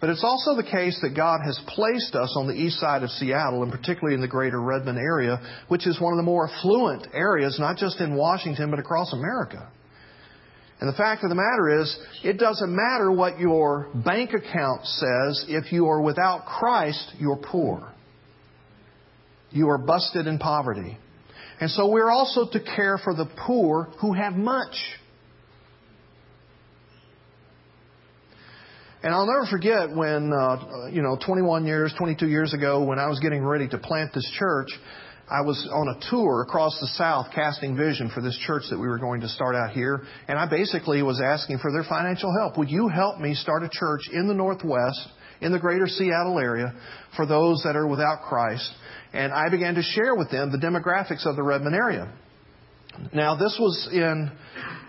But 0.00 0.08
it's 0.08 0.24
also 0.24 0.56
the 0.56 0.68
case 0.68 0.98
that 1.02 1.14
God 1.14 1.40
has 1.44 1.60
placed 1.68 2.14
us 2.14 2.34
on 2.36 2.46
the 2.46 2.54
east 2.54 2.80
side 2.80 3.02
of 3.02 3.10
Seattle, 3.10 3.62
and 3.62 3.70
particularly 3.70 4.14
in 4.14 4.22
the 4.22 4.28
greater 4.28 4.60
Redmond 4.60 4.98
area, 4.98 5.40
which 5.68 5.86
is 5.86 6.00
one 6.00 6.14
of 6.14 6.16
the 6.16 6.22
more 6.22 6.48
affluent 6.48 7.08
areas, 7.12 7.58
not 7.58 7.76
just 7.76 8.00
in 8.00 8.14
Washington, 8.14 8.70
but 8.70 8.78
across 8.78 9.12
America. 9.12 9.70
And 10.80 10.88
the 10.88 10.96
fact 10.96 11.22
of 11.22 11.28
the 11.28 11.34
matter 11.34 11.82
is, 11.82 11.98
it 12.24 12.38
doesn't 12.38 12.74
matter 12.74 13.12
what 13.12 13.38
your 13.38 13.90
bank 13.94 14.30
account 14.32 14.86
says, 14.86 15.44
if 15.48 15.70
you 15.70 15.86
are 15.88 16.00
without 16.00 16.46
Christ, 16.46 17.12
you're 17.18 17.36
poor. 17.36 17.92
You 19.50 19.68
are 19.68 19.76
busted 19.76 20.26
in 20.26 20.38
poverty. 20.38 20.96
And 21.60 21.70
so 21.70 21.88
we're 21.90 22.10
also 22.10 22.48
to 22.50 22.60
care 22.60 22.98
for 22.98 23.14
the 23.14 23.26
poor 23.46 23.90
who 24.00 24.14
have 24.14 24.34
much. 24.34 24.74
And 29.02 29.14
I'll 29.14 29.26
never 29.26 29.46
forget 29.50 29.94
when, 29.94 30.30
uh, 30.32 30.88
you 30.90 31.00
know, 31.00 31.16
21 31.24 31.64
years, 31.64 31.92
22 31.96 32.28
years 32.28 32.52
ago, 32.52 32.84
when 32.84 32.98
I 32.98 33.08
was 33.08 33.18
getting 33.20 33.44
ready 33.44 33.66
to 33.68 33.78
plant 33.78 34.12
this 34.12 34.28
church, 34.38 34.68
I 35.30 35.42
was 35.42 35.68
on 35.72 35.88
a 35.88 36.10
tour 36.10 36.42
across 36.42 36.78
the 36.80 36.88
South 36.88 37.28
casting 37.34 37.76
vision 37.76 38.10
for 38.12 38.20
this 38.20 38.36
church 38.46 38.64
that 38.70 38.78
we 38.78 38.88
were 38.88 38.98
going 38.98 39.20
to 39.20 39.28
start 39.28 39.54
out 39.54 39.70
here. 39.70 40.02
And 40.28 40.38
I 40.38 40.46
basically 40.46 41.02
was 41.02 41.22
asking 41.24 41.58
for 41.58 41.72
their 41.72 41.84
financial 41.84 42.34
help. 42.40 42.58
Would 42.58 42.70
you 42.70 42.88
help 42.88 43.20
me 43.20 43.34
start 43.34 43.62
a 43.62 43.68
church 43.70 44.02
in 44.12 44.26
the 44.26 44.34
Northwest, 44.34 45.08
in 45.40 45.52
the 45.52 45.58
greater 45.58 45.86
Seattle 45.86 46.38
area, 46.38 46.74
for 47.16 47.26
those 47.26 47.62
that 47.64 47.76
are 47.76 47.86
without 47.86 48.22
Christ? 48.28 48.70
And 49.12 49.32
I 49.32 49.48
began 49.48 49.74
to 49.74 49.82
share 49.82 50.14
with 50.14 50.30
them 50.30 50.52
the 50.52 50.58
demographics 50.58 51.26
of 51.26 51.36
the 51.36 51.42
Redmond 51.42 51.74
area. 51.74 52.12
Now, 53.12 53.36
this 53.36 53.56
was 53.58 53.88
in 53.92 54.30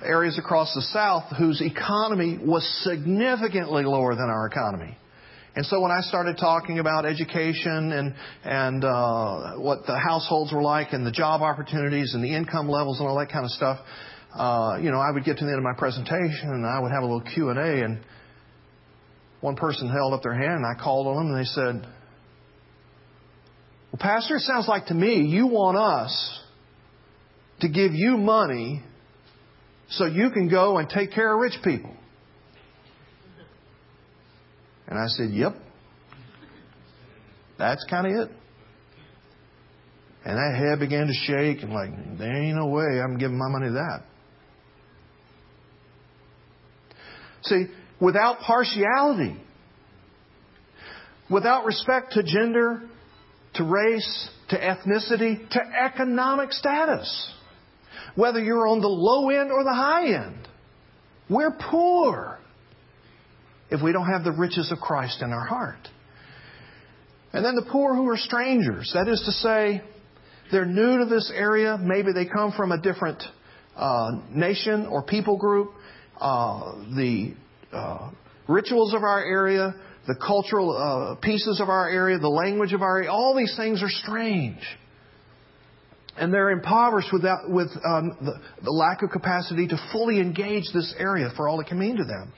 areas 0.03 0.37
across 0.37 0.73
the 0.73 0.81
South 0.81 1.35
whose 1.37 1.61
economy 1.61 2.37
was 2.41 2.67
significantly 2.83 3.83
lower 3.83 4.15
than 4.15 4.29
our 4.29 4.47
economy. 4.47 4.97
And 5.55 5.65
so 5.65 5.81
when 5.81 5.91
I 5.91 5.99
started 6.01 6.37
talking 6.37 6.79
about 6.79 7.05
education 7.05 7.91
and 7.91 8.15
and 8.45 8.85
uh, 8.85 9.53
what 9.57 9.85
the 9.85 9.97
households 9.97 10.53
were 10.53 10.61
like 10.61 10.93
and 10.93 11.05
the 11.05 11.11
job 11.11 11.41
opportunities 11.41 12.13
and 12.13 12.23
the 12.23 12.33
income 12.33 12.69
levels 12.69 12.99
and 12.99 13.07
all 13.07 13.19
that 13.19 13.31
kind 13.31 13.43
of 13.43 13.51
stuff, 13.51 13.79
uh, 14.33 14.77
you 14.81 14.91
know, 14.91 14.99
I 14.99 15.11
would 15.11 15.25
get 15.25 15.37
to 15.37 15.43
the 15.43 15.51
end 15.51 15.57
of 15.57 15.63
my 15.63 15.77
presentation 15.77 16.49
and 16.49 16.65
I 16.65 16.79
would 16.79 16.91
have 16.91 17.03
a 17.03 17.05
little 17.05 17.21
Q 17.21 17.49
and 17.49 17.59
A, 17.59 17.83
and 17.83 17.99
one 19.41 19.57
person 19.57 19.89
held 19.89 20.13
up 20.13 20.23
their 20.23 20.33
hand 20.33 20.63
and 20.63 20.65
I 20.65 20.81
called 20.81 21.07
on 21.07 21.15
them 21.17 21.35
and 21.35 21.39
they 21.39 21.49
said, 21.49 21.85
"Well, 23.91 23.99
Pastor, 23.99 24.37
it 24.37 24.41
sounds 24.41 24.67
like 24.67 24.87
to 24.87 24.93
me 24.93 25.25
you 25.25 25.47
want 25.47 25.77
us 25.77 26.39
to 27.61 27.69
give 27.69 27.93
you 27.93 28.17
money 28.17 28.83
so 29.89 30.05
you 30.05 30.31
can 30.31 30.47
go 30.47 30.77
and 30.77 30.89
take 30.89 31.11
care 31.11 31.33
of 31.33 31.39
rich 31.39 31.57
people. 31.63 31.93
And 34.87 34.97
I 34.97 35.07
said, 35.07 35.29
Yep. 35.31 35.55
That's 37.57 37.85
kind 37.89 38.07
of 38.07 38.27
it. 38.27 38.35
And 40.25 40.37
that 40.37 40.55
head 40.57 40.79
began 40.79 41.07
to 41.07 41.13
shake 41.13 41.63
and 41.63 41.71
like, 41.73 41.91
there 42.17 42.35
ain't 42.35 42.55
no 42.55 42.67
way 42.67 42.99
I'm 43.03 43.17
giving 43.17 43.37
my 43.37 43.49
money 43.49 43.67
to 43.67 43.73
that. 43.73 44.03
See, 47.43 47.65
without 47.99 48.39
partiality, 48.39 49.35
without 51.29 51.65
respect 51.65 52.13
to 52.13 52.23
gender, 52.23 52.83
to 53.55 53.63
race, 53.63 54.29
to 54.49 54.57
ethnicity, 54.57 55.49
to 55.49 55.59
economic 55.85 56.51
status, 56.51 57.33
whether 58.15 58.41
you're 58.41 58.67
on 58.67 58.81
the 58.81 58.87
low 58.87 59.29
end 59.29 59.51
or 59.51 59.63
the 59.63 59.73
high 59.73 60.13
end. 60.13 60.47
We're 61.29 61.57
poor 61.69 62.39
if 63.69 63.81
we 63.81 63.91
don't 63.93 64.07
have 64.07 64.23
the 64.23 64.33
riches 64.33 64.71
of 64.71 64.79
Christ 64.79 65.21
in 65.21 65.31
our 65.31 65.45
heart. 65.45 65.87
And 67.33 67.45
then 67.45 67.55
the 67.55 67.65
poor 67.71 67.95
who 67.95 68.09
are 68.09 68.17
strangers, 68.17 68.91
that 68.93 69.07
is 69.07 69.21
to 69.25 69.31
say, 69.31 69.81
they're 70.51 70.65
new 70.65 70.99
to 70.99 71.05
this 71.05 71.31
area. 71.33 71.77
Maybe 71.81 72.11
they 72.11 72.25
come 72.25 72.51
from 72.51 72.73
a 72.73 72.81
different 72.81 73.23
uh, 73.75 74.11
nation 74.29 74.85
or 74.85 75.03
people 75.03 75.37
group. 75.37 75.71
Uh, 76.19 76.75
the 76.95 77.33
uh, 77.71 78.11
rituals 78.49 78.93
of 78.93 79.03
our 79.03 79.23
area, 79.23 79.73
the 80.07 80.15
cultural 80.15 80.75
uh, 80.75 81.15
pieces 81.15 81.59
of 81.61 81.69
our 81.69 81.89
area, 81.89 82.17
the 82.17 82.27
language 82.27 82.73
of 82.73 82.81
our 82.81 82.97
area, 82.97 83.11
all 83.11 83.35
these 83.35 83.55
things 83.55 83.83
are 83.83 83.89
strange. 83.89 84.59
and 86.17 86.33
they're 86.33 86.49
impoverished 86.49 87.13
without, 87.13 87.49
with 87.49 87.69
um, 87.85 88.17
the, 88.21 88.33
the 88.63 88.71
lack 88.71 89.01
of 89.01 89.09
capacity 89.11 89.67
to 89.67 89.77
fully 89.91 90.19
engage 90.19 90.63
this 90.73 90.93
area 90.97 91.29
for 91.35 91.47
all 91.47 91.59
it 91.59 91.67
can 91.67 91.79
mean 91.79 91.97
to 91.97 92.03
them. 92.03 92.33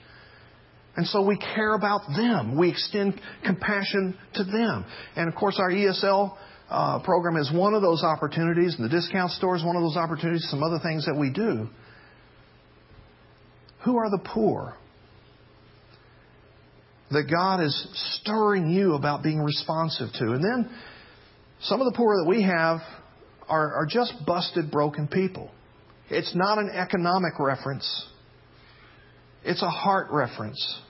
And 0.95 1.08
so 1.08 1.26
we 1.26 1.38
care 1.38 1.73
about 1.73 2.02
them. 2.15 2.58
We 2.58 2.69
extend 2.69 3.19
compassion 3.43 4.15
to 4.36 4.43
them. 4.43 4.86
And 5.15 5.28
of 5.28 5.36
course, 5.36 5.58
our 5.60 5.71
ESL 5.71 6.38
uh, 6.69 6.99
program 6.99 7.36
is 7.38 7.52
one 7.52 7.73
of 7.73 7.82
those 7.82 8.04
opportunities, 8.04 8.76
and 8.78 8.86
the 8.86 8.89
discount 8.95 9.32
store 9.32 9.56
is 9.56 9.63
one 9.63 9.76
of 9.76 9.82
those 9.82 9.97
opportunities, 9.97 10.47
some 10.49 10.62
other 10.62 10.80
things 10.84 11.06
that 11.06 11.15
we 11.17 11.32
do. 11.32 11.67
Who 13.86 13.97
are 13.97 14.10
the 14.10 14.21
poor? 14.23 14.76
That 17.13 17.30
God 17.30 17.63
is 17.63 17.88
stirring 18.21 18.69
you 18.69 18.93
about 18.93 19.23
being 19.23 19.39
responsive 19.39 20.10
to. 20.19 20.34
And 20.34 20.43
then 20.43 20.69
some 21.62 21.80
of 21.82 21.86
the 21.86 21.95
poor 21.95 22.23
that 22.23 22.30
we 22.30 22.43
have 22.43 22.80
are, 23.47 23.73
are 23.76 23.86
just 23.88 24.13
busted, 24.26 24.71
broken 24.71 25.08
people. 25.08 25.49
It's 26.10 26.34
not 26.36 26.58
an 26.58 26.69
economic 26.69 27.39
reference. 27.39 28.08
It's 29.43 29.62
a 29.62 29.69
heart 29.69 30.08
reference. 30.12 30.82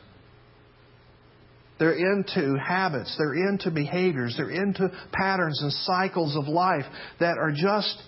They're 1.79 2.13
into 2.13 2.55
habits. 2.57 3.15
They're 3.17 3.49
into 3.49 3.71
behaviors. 3.71 4.35
They're 4.37 4.51
into 4.51 4.91
patterns 5.11 5.61
and 5.61 5.71
cycles 5.71 6.35
of 6.35 6.47
life 6.47 6.85
that 7.19 7.37
are 7.37 7.51
just 7.51 8.01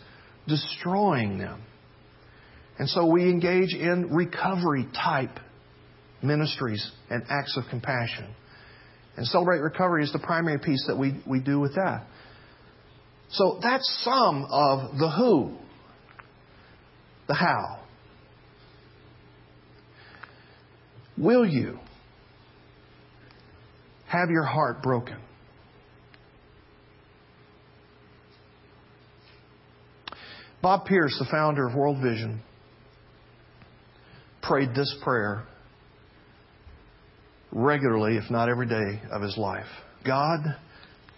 destroying 0.47 1.37
them. 1.37 1.63
And 2.77 2.89
so 2.89 3.05
we 3.05 3.23
engage 3.23 3.73
in 3.73 4.13
recovery 4.13 4.87
type 4.93 5.39
ministries 6.25 6.91
and 7.09 7.23
acts 7.29 7.57
of 7.57 7.63
compassion. 7.69 8.33
And 9.17 9.25
Celebrate 9.27 9.59
Recovery 9.59 10.03
is 10.03 10.11
the 10.11 10.19
primary 10.19 10.59
piece 10.59 10.85
that 10.87 10.97
we, 10.97 11.21
we 11.25 11.39
do 11.39 11.59
with 11.59 11.75
that. 11.75 12.05
So 13.29 13.59
that's 13.61 14.01
some 14.03 14.45
of 14.49 14.97
the 14.97 15.09
who, 15.09 15.57
the 17.27 17.33
how. 17.33 17.79
Will 21.17 21.45
you 21.45 21.79
have 24.07 24.29
your 24.29 24.43
heart 24.43 24.83
broken? 24.83 25.17
Bob 30.61 30.85
Pierce, 30.85 31.15
the 31.19 31.27
founder 31.31 31.67
of 31.67 31.75
World 31.75 32.01
Vision, 32.01 32.41
prayed 34.41 34.73
this 34.75 34.93
prayer 35.03 35.45
regularly, 37.51 38.17
if 38.17 38.29
not 38.29 38.49
every 38.49 38.67
day, 38.67 39.01
of 39.11 39.21
his 39.21 39.37
life 39.37 39.67
God, 40.05 40.39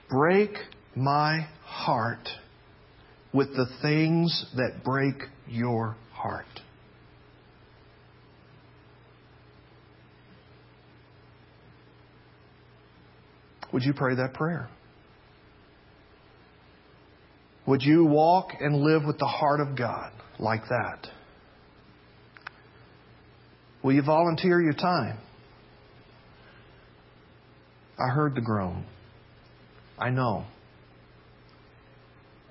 break 0.10 0.52
my 0.96 1.48
heart 1.64 2.28
with 3.34 3.50
the 3.56 3.68
things 3.82 4.46
that 4.56 4.84
break 4.84 5.16
your 5.48 5.96
heart. 6.14 6.46
Would 13.74 13.84
you 13.84 13.94
pray 13.94 14.16
that 14.16 14.34
prayer? 14.34 14.70
Would 17.68 17.82
you 17.82 18.06
walk 18.06 18.52
and 18.60 18.78
live 18.78 19.04
with 19.06 19.20
the 19.20 19.28
heart 19.28 19.60
of 19.60 19.78
God 19.78 20.12
like 20.40 20.64
that? 20.70 21.08
Will 23.84 23.94
you 23.94 24.02
volunteer 24.02 24.62
your 24.62 24.74
time? 24.74 25.20
I 28.00 28.14
heard 28.14 28.36
the 28.36 28.42
groan. 28.42 28.86
I 29.98 30.10
know. 30.10 30.46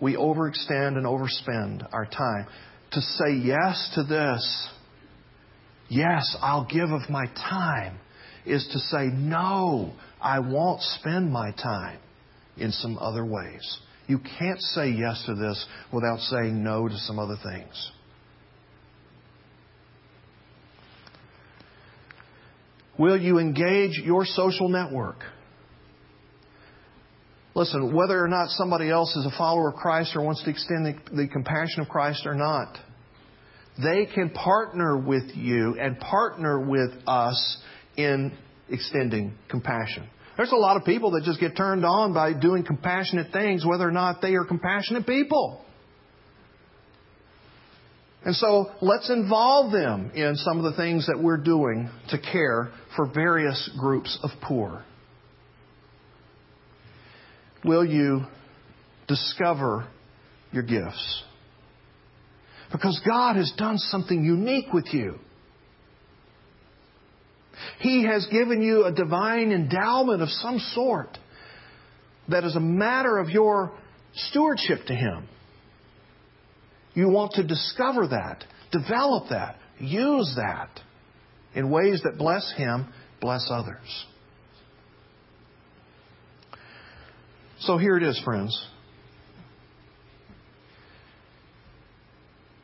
We 0.00 0.14
overextend 0.14 0.96
and 0.96 1.06
overspend 1.06 1.88
our 1.92 2.06
time. 2.06 2.46
To 2.92 3.00
say 3.00 3.34
yes 3.34 3.90
to 3.94 4.02
this, 4.02 4.68
yes, 5.88 6.36
I'll 6.40 6.66
give 6.66 6.90
of 6.90 7.08
my 7.08 7.26
time, 7.26 7.98
is 8.44 8.66
to 8.72 8.78
say 8.78 9.06
no, 9.12 9.92
I 10.20 10.40
won't 10.40 10.80
spend 10.82 11.32
my 11.32 11.50
time 11.52 11.98
in 12.56 12.72
some 12.72 12.98
other 12.98 13.24
ways. 13.24 13.78
You 14.06 14.18
can't 14.18 14.60
say 14.60 14.90
yes 14.90 15.22
to 15.26 15.34
this 15.34 15.64
without 15.92 16.20
saying 16.20 16.62
no 16.62 16.88
to 16.88 16.96
some 16.98 17.18
other 17.18 17.36
things. 17.42 17.90
Will 22.98 23.20
you 23.20 23.38
engage 23.38 24.00
your 24.04 24.24
social 24.24 24.68
network? 24.68 25.18
Listen, 27.56 27.94
whether 27.94 28.22
or 28.22 28.28
not 28.28 28.50
somebody 28.50 28.90
else 28.90 29.16
is 29.16 29.24
a 29.24 29.34
follower 29.38 29.70
of 29.70 29.76
Christ 29.76 30.14
or 30.14 30.20
wants 30.20 30.44
to 30.44 30.50
extend 30.50 30.84
the, 30.84 31.16
the, 31.16 31.26
compassion 31.26 31.80
of 31.80 31.88
Christ 31.88 32.26
or 32.26 32.34
not, 32.34 32.76
they 33.82 34.04
can 34.04 34.28
partner 34.28 34.98
with 34.98 35.34
you 35.34 35.74
and 35.80 35.98
partner 35.98 36.60
with 36.60 36.90
us 37.06 37.56
in 37.96 38.36
extending 38.68 39.32
compassion. 39.48 40.06
There's 40.36 40.52
a 40.52 40.56
lot 40.56 40.76
of 40.76 40.84
people 40.84 41.12
that 41.12 41.22
just 41.24 41.40
get 41.40 41.56
turned 41.56 41.86
on 41.86 42.12
by 42.12 42.34
doing 42.38 42.62
compassionate 42.62 43.32
things, 43.32 43.64
whether 43.64 43.88
or 43.88 43.92
not 43.92 44.20
they 44.20 44.34
are 44.34 44.44
compassionate 44.44 45.06
people. 45.06 45.64
And 48.22 48.36
so 48.36 48.70
let's 48.82 49.08
involve 49.08 49.72
them 49.72 50.10
in 50.14 50.36
some 50.36 50.58
of 50.58 50.64
the 50.64 50.76
things 50.76 51.06
that 51.06 51.18
we're 51.22 51.38
doing 51.38 51.88
to 52.10 52.18
care 52.18 52.70
for 52.96 53.10
various 53.14 53.70
groups 53.80 54.18
of 54.22 54.28
poor. 54.42 54.84
Will 57.66 57.84
you 57.84 58.22
discover 59.08 59.88
your 60.52 60.62
gifts? 60.62 61.24
Because 62.70 63.00
God 63.06 63.36
has 63.36 63.52
done 63.58 63.78
something 63.78 64.24
unique 64.24 64.72
with 64.72 64.86
you. 64.92 65.16
He 67.80 68.04
has 68.04 68.26
given 68.30 68.62
you 68.62 68.84
a 68.84 68.92
divine 68.92 69.50
endowment 69.50 70.22
of 70.22 70.28
some 70.28 70.58
sort 70.74 71.18
that 72.28 72.44
is 72.44 72.54
a 72.54 72.60
matter 72.60 73.18
of 73.18 73.30
your 73.30 73.72
stewardship 74.14 74.86
to 74.86 74.94
Him. 74.94 75.28
You 76.94 77.08
want 77.08 77.32
to 77.32 77.42
discover 77.42 78.08
that, 78.08 78.44
develop 78.70 79.30
that, 79.30 79.56
use 79.78 80.34
that 80.36 80.80
in 81.54 81.70
ways 81.70 82.00
that 82.04 82.16
bless 82.16 82.52
Him, 82.56 82.92
bless 83.20 83.48
others. 83.50 84.06
So 87.66 87.78
here 87.78 87.96
it 87.96 88.04
is, 88.04 88.20
friends. 88.24 88.56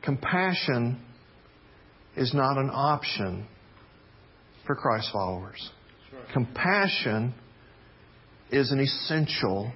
Compassion 0.01 0.97
is 2.15 2.33
not 2.33 2.57
an 2.57 2.69
option 2.71 3.45
for 4.65 4.75
Christ 4.75 5.09
followers. 5.11 5.71
Compassion 6.31 7.33
is 8.49 8.71
an 8.71 8.79
essential 8.79 9.73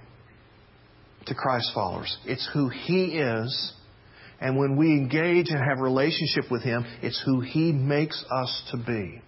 to 1.25 1.35
Christ 1.35 1.71
followers. 1.73 2.17
It's 2.25 2.49
who 2.53 2.69
He 2.69 3.17
is. 3.17 3.73
And 4.39 4.57
when 4.57 4.77
we 4.77 4.93
engage 4.93 5.49
and 5.49 5.59
have 5.59 5.79
a 5.79 5.83
relationship 5.83 6.49
with 6.49 6.63
Him, 6.63 6.85
it's 7.01 7.21
who 7.25 7.41
He 7.41 7.73
makes 7.73 8.23
us 8.31 8.63
to 8.71 8.77
be. 8.77 9.21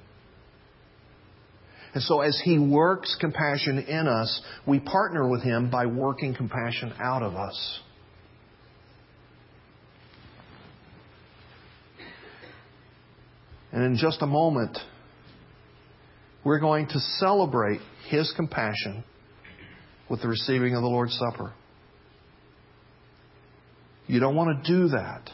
And 1.94 2.04
so 2.04 2.22
as 2.22 2.40
He 2.44 2.60
works 2.60 3.16
compassion 3.20 3.80
in 3.80 4.08
us, 4.08 4.42
we 4.68 4.80
partner 4.80 5.28
with 5.28 5.42
Him 5.42 5.70
by 5.70 5.86
working 5.88 6.36
compassion 6.36 6.94
out 7.00 7.24
of 7.24 7.36
us. 7.36 7.80
And 13.72 13.84
in 13.84 13.98
just 13.98 14.22
a 14.22 14.28
moment, 14.28 14.78
we're 16.44 16.60
going 16.60 16.88
to 16.88 17.00
celebrate 17.00 17.82
His 18.08 18.32
compassion 18.36 19.04
with 20.10 20.22
the 20.22 20.28
receiving 20.28 20.76
of 20.76 20.82
the 20.82 20.88
Lord's 20.88 21.18
Supper. 21.18 21.54
You 24.08 24.20
don't 24.20 24.36
want 24.36 24.64
to 24.64 24.72
do 24.72 24.88
that 24.90 25.30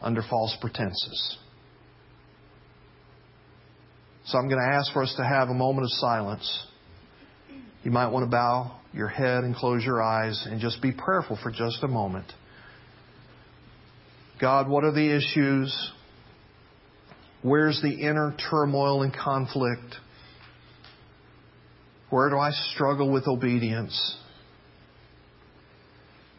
under 0.00 0.22
false 0.22 0.56
pretenses. 0.60 1.38
So 4.30 4.38
I'm 4.38 4.48
going 4.48 4.60
to 4.60 4.76
ask 4.76 4.92
for 4.92 5.02
us 5.02 5.12
to 5.16 5.24
have 5.24 5.48
a 5.48 5.54
moment 5.54 5.86
of 5.86 5.90
silence. 5.94 6.66
You 7.82 7.90
might 7.90 8.08
want 8.08 8.24
to 8.24 8.30
bow 8.30 8.78
your 8.92 9.08
head 9.08 9.42
and 9.42 9.56
close 9.56 9.84
your 9.84 10.00
eyes 10.00 10.46
and 10.48 10.60
just 10.60 10.80
be 10.80 10.92
prayerful 10.92 11.36
for 11.42 11.50
just 11.50 11.82
a 11.82 11.88
moment. 11.88 12.32
God, 14.40 14.68
what 14.68 14.84
are 14.84 14.92
the 14.92 15.16
issues? 15.16 15.92
Where's 17.42 17.82
the 17.82 17.92
inner 17.92 18.36
turmoil 18.48 19.02
and 19.02 19.12
conflict? 19.12 19.96
Where 22.10 22.30
do 22.30 22.38
I 22.38 22.52
struggle 22.52 23.10
with 23.10 23.26
obedience? 23.26 24.16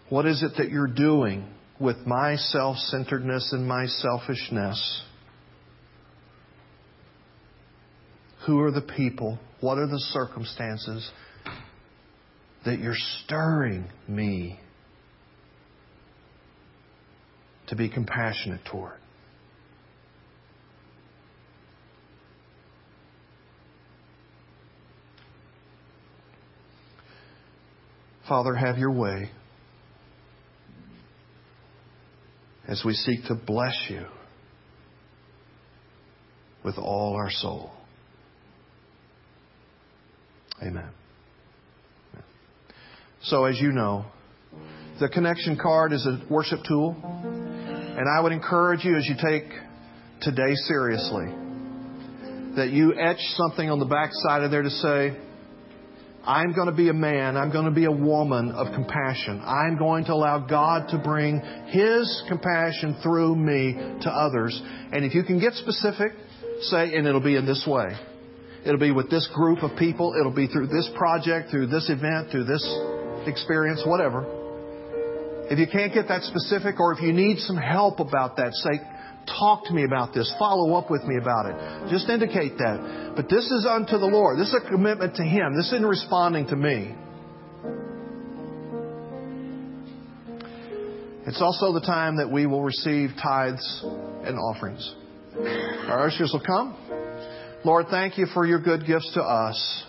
What 0.07 0.25
is 0.25 0.43
it 0.43 0.53
that 0.59 0.69
you're 0.69 0.87
doing 0.87 1.45
with 1.77 1.97
my 2.07 2.37
self 2.37 2.77
centeredness 2.77 3.51
and 3.51 3.67
my 3.67 3.87
selfishness? 3.87 5.03
Who 8.45 8.59
are 8.61 8.71
the 8.71 8.81
people? 8.81 9.39
What 9.59 9.77
are 9.77 9.87
the 9.87 9.99
circumstances 10.11 11.09
that 12.65 12.79
you're 12.79 12.95
stirring 13.23 13.89
me 14.07 14.59
to 17.71 17.75
be 17.77 17.89
compassionate 17.89 18.59
toward. 18.69 18.97
Father, 28.27 28.53
have 28.53 28.77
your 28.77 28.91
way 28.91 29.29
as 32.67 32.83
we 32.85 32.93
seek 32.93 33.23
to 33.25 33.35
bless 33.35 33.73
you 33.89 34.05
with 36.63 36.77
all 36.77 37.15
our 37.15 37.31
soul. 37.31 37.71
Amen. 40.61 40.89
So, 43.23 43.45
as 43.45 43.59
you 43.59 43.71
know, 43.71 44.05
the 44.99 45.09
connection 45.09 45.57
card 45.61 45.93
is 45.93 46.05
a 46.05 46.21
worship 46.31 46.59
tool. 46.67 46.95
And 47.03 48.07
I 48.07 48.21
would 48.21 48.31
encourage 48.31 48.85
you 48.85 48.95
as 48.95 49.05
you 49.05 49.15
take 49.21 49.43
today 50.21 50.55
seriously 50.67 51.25
that 52.55 52.69
you 52.71 52.93
etch 52.93 53.19
something 53.35 53.69
on 53.69 53.79
the 53.79 53.85
back 53.85 54.09
side 54.11 54.43
of 54.43 54.51
there 54.51 54.61
to 54.61 54.69
say, 54.69 55.17
I'm 56.23 56.53
going 56.53 56.67
to 56.67 56.75
be 56.75 56.89
a 56.89 56.93
man, 56.93 57.35
I'm 57.35 57.51
going 57.51 57.65
to 57.65 57.71
be 57.71 57.85
a 57.85 57.91
woman 57.91 58.51
of 58.51 58.73
compassion. 58.73 59.41
I'm 59.43 59.77
going 59.77 60.05
to 60.05 60.13
allow 60.13 60.39
God 60.39 60.89
to 60.89 60.99
bring 60.99 61.41
His 61.67 62.23
compassion 62.27 62.99
through 63.01 63.35
me 63.35 63.73
to 64.01 64.09
others. 64.09 64.61
And 64.91 65.03
if 65.03 65.15
you 65.15 65.23
can 65.23 65.39
get 65.39 65.53
specific, 65.53 66.11
say, 66.61 66.93
and 66.93 67.07
it'll 67.07 67.21
be 67.21 67.35
in 67.35 67.45
this 67.45 67.65
way. 67.67 67.97
It'll 68.65 68.79
be 68.79 68.91
with 68.91 69.09
this 69.09 69.27
group 69.33 69.63
of 69.63 69.77
people. 69.77 70.13
It'll 70.19 70.31
be 70.31 70.47
through 70.47 70.67
this 70.67 70.89
project, 70.95 71.49
through 71.49 71.67
this 71.67 71.89
event, 71.89 72.29
through 72.31 72.45
this 72.45 72.63
experience, 73.25 73.81
whatever. 73.85 74.25
If 75.49 75.59
you 75.59 75.67
can't 75.67 75.93
get 75.93 76.07
that 76.07 76.23
specific 76.23 76.79
or 76.79 76.93
if 76.93 77.01
you 77.01 77.11
need 77.11 77.39
some 77.39 77.57
help 77.57 77.99
about 77.99 78.37
that, 78.37 78.53
say, 78.53 78.79
talk 79.27 79.65
to 79.65 79.73
me 79.73 79.83
about 79.83 80.13
this. 80.13 80.33
Follow 80.39 80.75
up 80.75 80.89
with 80.89 81.03
me 81.03 81.17
about 81.17 81.47
it. 81.47 81.91
Just 81.91 82.07
indicate 82.07 82.57
that. 82.57 83.13
But 83.15 83.29
this 83.29 83.45
is 83.51 83.65
unto 83.69 83.97
the 83.97 84.05
Lord. 84.05 84.39
This 84.39 84.47
is 84.47 84.61
a 84.65 84.69
commitment 84.69 85.15
to 85.15 85.23
Him. 85.23 85.55
This 85.55 85.67
isn't 85.67 85.85
responding 85.85 86.47
to 86.47 86.55
me. 86.55 86.95
It's 91.27 91.41
also 91.41 91.73
the 91.73 91.85
time 91.85 92.17
that 92.17 92.31
we 92.31 92.45
will 92.45 92.63
receive 92.63 93.11
tithes 93.21 93.83
and 94.23 94.37
offerings. 94.37 94.95
Our 95.37 96.07
ushers 96.07 96.31
will 96.33 96.43
come. 96.45 96.75
Lord, 97.63 97.87
thank 97.91 98.17
you 98.17 98.25
for 98.33 98.45
your 98.45 98.59
good 98.59 98.87
gifts 98.87 99.11
to 99.13 99.21
us. 99.21 99.83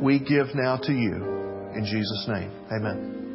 We 0.00 0.20
give 0.20 0.54
now 0.54 0.76
to 0.76 0.92
you. 0.92 1.14
In 1.74 1.84
Jesus' 1.84 2.26
name, 2.28 2.52
amen. 2.70 3.29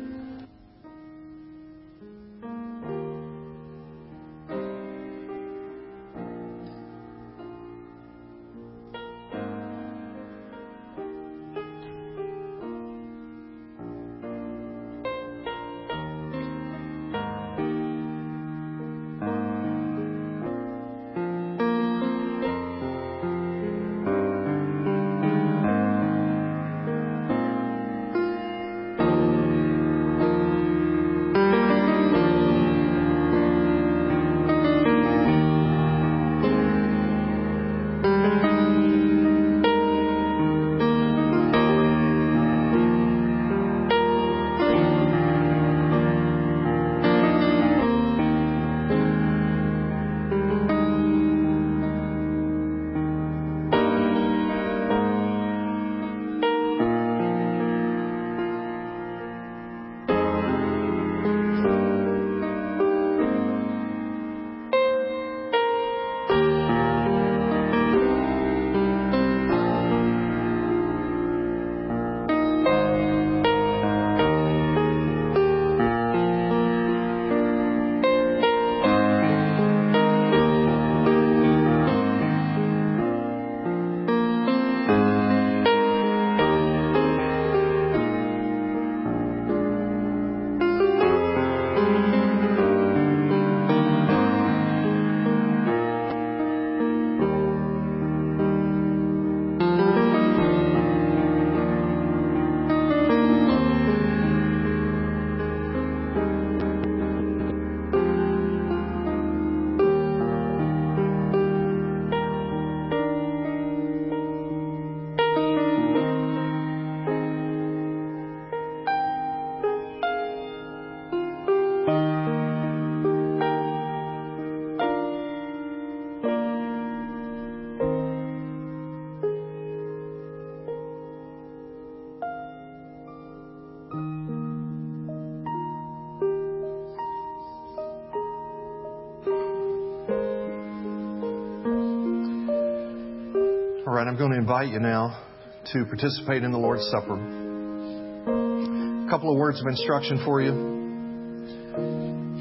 I'm 144.15 144.19
going 144.19 144.31
to 144.31 144.37
invite 144.37 144.69
you 144.69 144.79
now 144.79 145.27
to 145.73 145.83
participate 145.83 146.45
in 146.45 146.53
the 146.53 146.57
Lord's 146.57 146.89
Supper. 146.89 147.15
A 147.15 149.09
couple 149.09 149.29
of 149.29 149.37
words 149.37 149.59
of 149.59 149.67
instruction 149.67 150.23
for 150.23 150.41
you. 150.41 150.53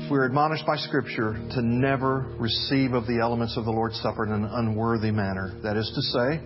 We're 0.08 0.24
admonished 0.24 0.64
by 0.68 0.76
Scripture 0.76 1.32
to 1.32 1.62
never 1.62 2.32
receive 2.38 2.92
of 2.92 3.08
the 3.08 3.18
elements 3.20 3.56
of 3.56 3.64
the 3.64 3.72
Lord's 3.72 4.00
Supper 4.02 4.24
in 4.24 4.30
an 4.30 4.44
unworthy 4.44 5.10
manner. 5.10 5.58
That 5.64 5.76
is 5.76 5.90
to 5.96 6.00
say, 6.00 6.40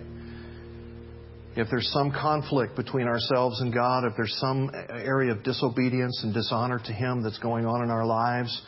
if 1.61 1.67
there's 1.69 1.91
some 1.91 2.09
conflict 2.09 2.75
between 2.75 3.05
ourselves 3.05 3.61
and 3.61 3.71
God, 3.71 4.05
if 4.05 4.13
there's 4.17 4.35
some 4.39 4.71
area 4.89 5.31
of 5.31 5.43
disobedience 5.43 6.21
and 6.23 6.33
dishonor 6.33 6.79
to 6.79 6.91
Him 6.91 7.21
that's 7.21 7.37
going 7.37 7.67
on 7.67 7.83
in 7.83 7.91
our 7.91 8.03
lives, 8.07 8.63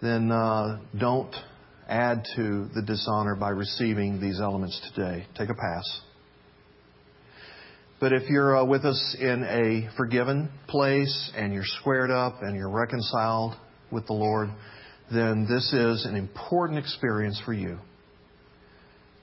then 0.00 0.30
uh, 0.30 0.78
don't 0.96 1.34
add 1.88 2.24
to 2.36 2.68
the 2.74 2.82
dishonor 2.82 3.34
by 3.34 3.50
receiving 3.50 4.20
these 4.20 4.40
elements 4.40 4.80
today. 4.94 5.26
Take 5.36 5.48
a 5.48 5.54
pass. 5.54 6.00
But 8.00 8.12
if 8.12 8.28
you're 8.28 8.58
uh, 8.58 8.64
with 8.64 8.84
us 8.84 9.16
in 9.18 9.42
a 9.42 9.96
forgiven 9.96 10.50
place 10.68 11.32
and 11.36 11.52
you're 11.52 11.64
squared 11.64 12.10
up 12.10 12.42
and 12.42 12.54
you're 12.54 12.70
reconciled 12.70 13.54
with 13.90 14.06
the 14.06 14.12
Lord, 14.12 14.50
then 15.12 15.46
this 15.48 15.72
is 15.72 16.04
an 16.04 16.14
important 16.14 16.78
experience 16.78 17.40
for 17.44 17.52
you 17.52 17.78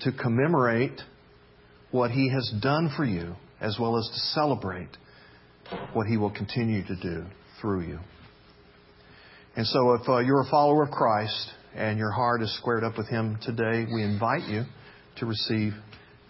to 0.01 0.11
commemorate 0.11 0.99
what 1.91 2.11
He 2.11 2.29
has 2.29 2.53
done 2.61 2.91
for 2.97 3.05
you 3.05 3.35
as 3.61 3.77
well 3.79 3.97
as 3.97 4.09
to 4.09 4.19
celebrate 4.33 4.89
what 5.93 6.07
He 6.07 6.17
will 6.17 6.31
continue 6.31 6.85
to 6.85 6.95
do 6.97 7.25
through 7.61 7.87
you. 7.87 7.99
And 9.55 9.65
so 9.65 9.93
if 9.93 10.09
uh, 10.09 10.17
you're 10.17 10.41
a 10.41 10.49
follower 10.49 10.83
of 10.83 10.91
Christ, 10.91 11.49
and 11.75 11.99
your 11.99 12.11
heart 12.11 12.41
is 12.41 12.55
squared 12.57 12.83
up 12.83 12.97
with 12.97 13.07
Him 13.07 13.37
today, 13.41 13.85
we 13.93 14.01
invite 14.03 14.47
you 14.47 14.63
to 15.17 15.25
receive 15.25 15.73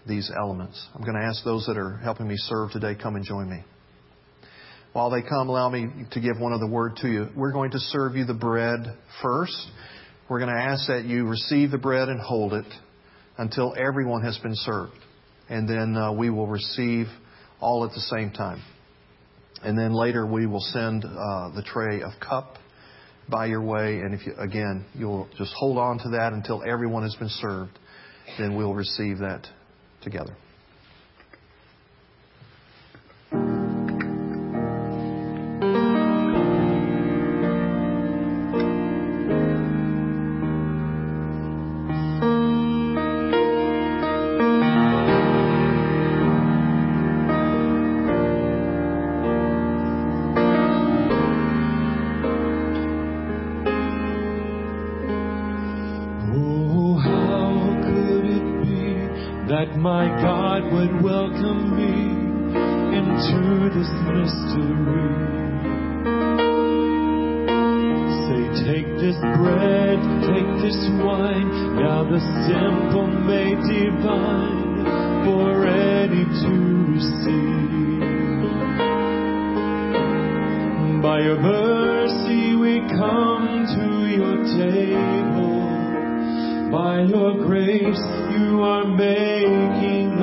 these 0.08 0.32
elements. 0.36 0.88
I'm 0.94 1.02
going 1.02 1.16
to 1.16 1.24
ask 1.26 1.44
those 1.44 1.66
that 1.68 1.78
are 1.78 1.98
helping 1.98 2.28
me 2.28 2.36
serve 2.38 2.72
today, 2.72 2.96
come 3.02 3.16
and 3.16 3.24
join 3.24 3.50
me. 3.50 3.64
While 4.94 5.10
they 5.10 5.22
come, 5.22 5.50
allow 5.50 5.70
me 5.70 5.90
to 6.12 6.20
give 6.20 6.40
one 6.40 6.54
other 6.54 6.68
word 6.68 6.96
to 7.02 7.08
you. 7.08 7.28
We're 7.36 7.52
going 7.52 7.72
to 7.72 7.80
serve 7.80 8.16
you 8.16 8.26
the 8.26 8.34
bread 8.34 8.98
first. 9.22 9.58
we're 10.30 10.40
going 10.40 10.56
to 10.56 10.62
ask 10.62 10.88
that 10.88 11.06
you 11.06 11.28
receive 11.28 11.72
the 11.72 11.78
bread 11.78 12.10
and 12.10 12.20
hold 12.20 12.54
it 12.54 12.66
until 13.38 13.76
everyone 13.78 14.24
has 14.24 14.38
been 14.40 14.56
served. 14.56 14.94
And 15.50 15.68
then 15.68 15.96
uh, 15.96 16.14
we 16.14 16.30
will 16.30 16.48
receive 16.48 17.08
all 17.60 17.86
at 17.86 17.92
the 17.92 18.00
same 18.00 18.32
time. 18.32 18.64
And 19.62 19.78
then 19.78 19.94
later 19.94 20.26
we 20.26 20.46
will 20.46 20.62
send 20.62 21.04
uh, 21.04 21.50
the 21.56 21.64
tray 21.66 22.02
of 22.02 22.12
cup 22.20 22.58
by 23.30 23.46
your 23.46 23.62
way. 23.62 24.00
And 24.00 24.14
if 24.14 24.26
you, 24.26 24.34
again, 24.38 24.86
you'll 24.94 25.28
just 25.38 25.54
hold 25.58 25.78
on 25.78 25.98
to 26.00 26.10
that 26.10 26.34
until 26.34 26.64
everyone 26.64 27.04
has 27.04 27.16
been 27.16 27.30
served, 27.30 27.78
then 28.38 28.56
we'll 28.56 28.74
receive 28.74 29.20
that 29.20 29.48
together. 30.02 30.36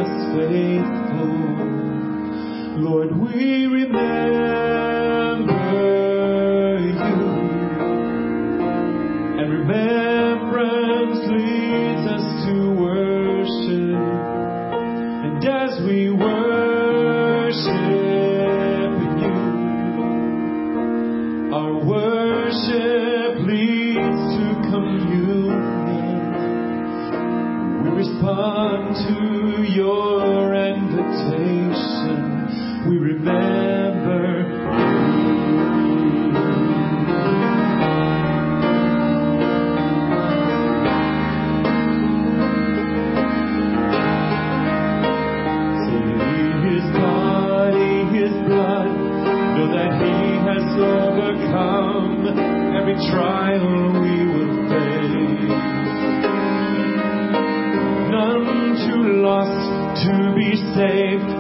is 0.03 0.15
faithful. 0.35 1.33
Lord, 2.83 3.11
we 3.17 3.67
remember. 3.67 4.42
Save. 60.75 61.32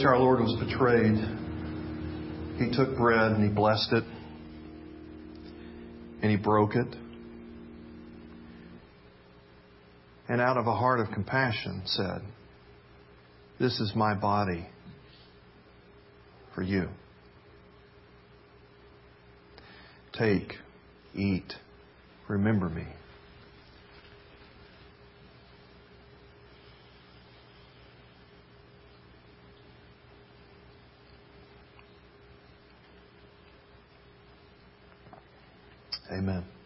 Which 0.00 0.06
our 0.06 0.18
Lord 0.18 0.40
was 0.40 0.56
betrayed, 0.58 1.14
he 2.56 2.74
took 2.74 2.96
bread 2.96 3.32
and 3.32 3.44
he 3.46 3.54
blessed 3.54 3.92
it 3.92 4.04
and 6.22 6.30
he 6.30 6.38
broke 6.38 6.74
it. 6.74 6.86
And 10.26 10.40
out 10.40 10.56
of 10.56 10.66
a 10.66 10.74
heart 10.74 11.00
of 11.00 11.08
compassion 11.12 11.82
said, 11.84 12.22
This 13.58 13.78
is 13.78 13.92
my 13.94 14.14
body 14.14 14.66
for 16.54 16.62
you. 16.62 16.88
Take, 20.14 20.54
eat, 21.14 21.52
remember 22.26 22.70
me. 22.70 22.86
Amen. 36.12 36.59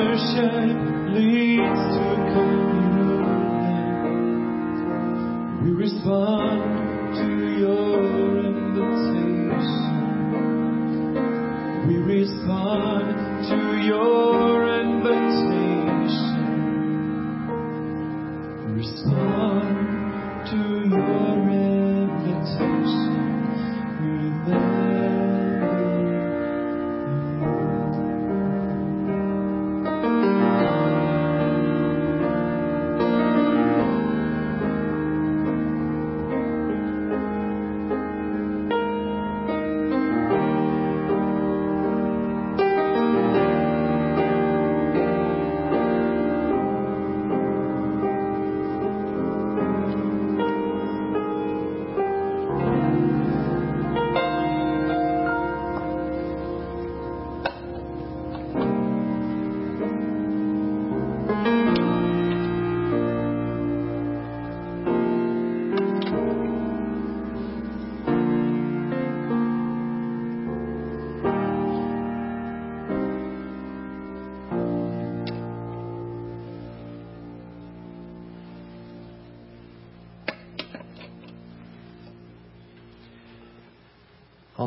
Worship 0.00 0.52
leads 1.12 1.82
to 1.94 2.04
communion. 2.32 3.28
We 5.62 5.70
respond 5.72 6.60
to 7.16 7.28
your 7.60 8.00
invitation. 8.48 9.84
We 11.86 11.96
respond 11.98 13.09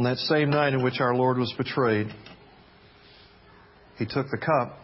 On 0.04 0.10
that 0.10 0.18
same 0.18 0.50
night 0.50 0.74
in 0.74 0.84
which 0.84 1.00
our 1.00 1.16
Lord 1.16 1.38
was 1.38 1.54
betrayed, 1.58 2.08
he 3.98 4.06
took 4.06 4.30
the 4.30 4.38
cup 4.38 4.78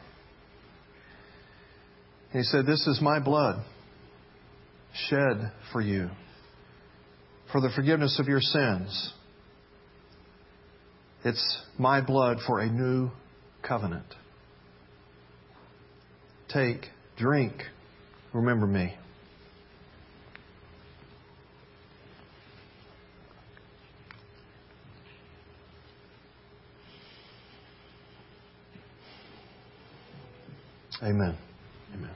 and 2.32 2.40
he 2.40 2.44
said, 2.44 2.66
This 2.66 2.88
is 2.88 3.02
my 3.02 3.20
blood 3.20 3.66
shed 5.10 5.52
for 5.74 5.82
you 5.82 6.10
for 7.52 7.60
the 7.60 7.70
forgiveness 7.76 8.18
of 8.18 8.30
your 8.30 8.40
sins. 8.40 9.14
It's 11.26 11.64
my 11.78 12.00
blood 12.00 12.38
for 12.48 12.62
a 12.62 12.68
new 12.68 13.12
covenant. 13.62 14.16
Take, 16.48 16.86
drink, 17.18 17.56
remember 18.32 18.68
me. 18.68 18.96
Amen. 31.02 31.38
Amen. 31.94 32.10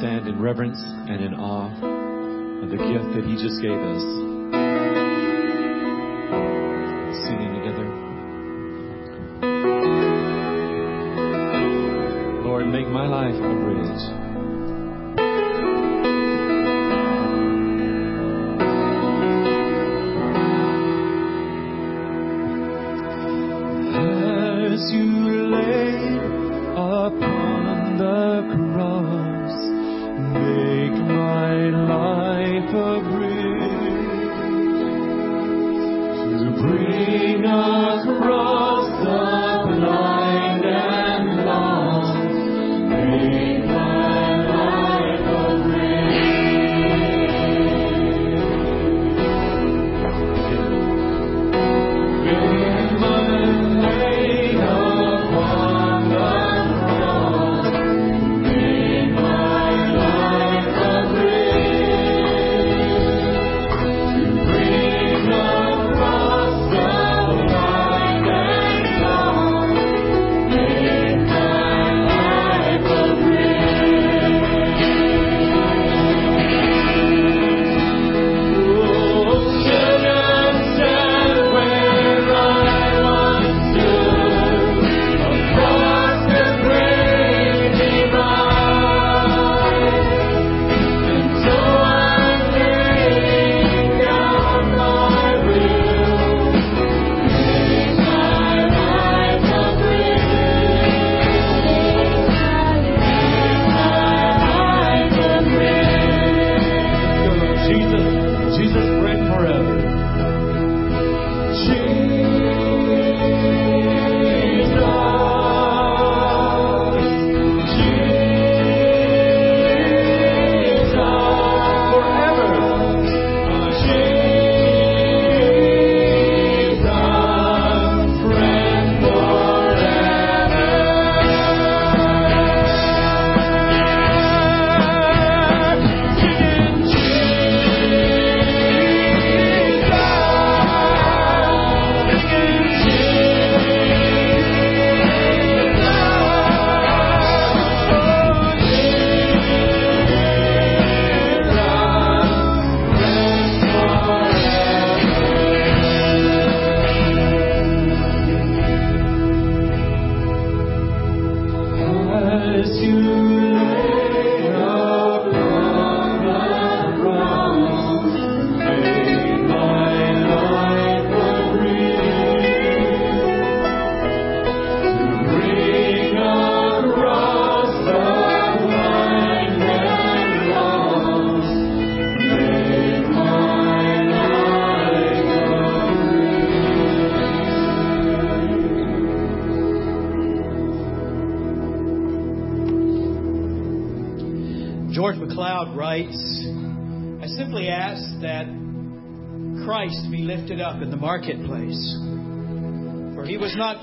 stand 0.00 0.26
in 0.26 0.40
reverence 0.40 0.80
and 0.82 1.22
in 1.22 1.34
awe 1.34 1.68
of 2.64 2.70
the 2.70 2.76
gift 2.76 3.14
that 3.14 3.22
He 3.22 3.36
just 3.36 3.60
gave 3.60 3.76
us. 3.76 4.02
Singing 7.28 7.52
together. 7.60 7.84
Lord, 12.48 12.66
make 12.66 12.88
my 12.88 13.06
life 13.06 13.34
a 13.34 13.54
bridge. 13.60 14.29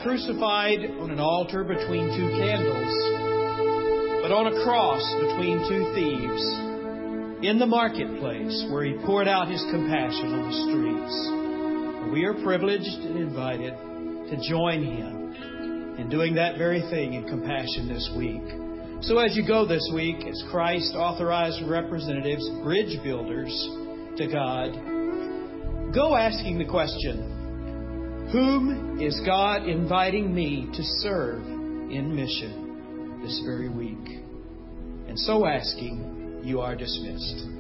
Crucified 0.03 0.79
on 0.99 1.11
an 1.11 1.19
altar 1.19 1.63
between 1.63 2.09
two 2.15 2.29
candles, 2.37 2.93
but 4.21 4.31
on 4.31 4.47
a 4.47 4.63
cross 4.63 5.03
between 5.21 5.57
two 5.69 5.83
thieves, 5.95 6.43
in 7.45 7.59
the 7.59 7.65
marketplace 7.65 8.65
where 8.69 8.83
he 8.83 8.97
poured 9.05 9.27
out 9.27 9.47
his 9.47 9.61
compassion 9.69 10.33
on 10.33 10.49
the 10.49 10.57
streets. 10.65 12.13
We 12.13 12.25
are 12.25 12.33
privileged 12.43 13.05
and 13.05 13.17
invited 13.19 13.73
to 13.73 14.49
join 14.49 14.83
him 14.83 15.95
in 15.99 16.09
doing 16.09 16.35
that 16.35 16.57
very 16.57 16.81
thing 16.89 17.13
in 17.13 17.27
compassion 17.27 17.87
this 17.87 18.09
week. 18.17 18.41
So 19.01 19.19
as 19.19 19.37
you 19.37 19.45
go 19.45 19.67
this 19.67 19.85
week, 19.93 20.25
as 20.25 20.43
Christ 20.49 20.95
authorized 20.95 21.61
representatives, 21.67 22.49
bridge 22.63 22.97
builders 23.03 23.53
to 24.17 24.25
God, 24.25 24.73
go 25.93 26.15
asking 26.15 26.57
the 26.57 26.65
question 26.65 27.36
Whom 28.31 28.99
is 28.99 29.21
God 29.25 29.69
inviting 29.69 30.35
me 30.35 30.67
to 30.73 30.83
serve 30.83 31.41
in 31.45 32.13
mission 32.13 33.21
this 33.23 33.41
very 33.45 33.69
week? 33.69 34.19
And 35.07 35.17
so 35.17 35.45
asking, 35.45 36.41
you 36.43 36.59
are 36.59 36.75
dismissed. 36.75 37.56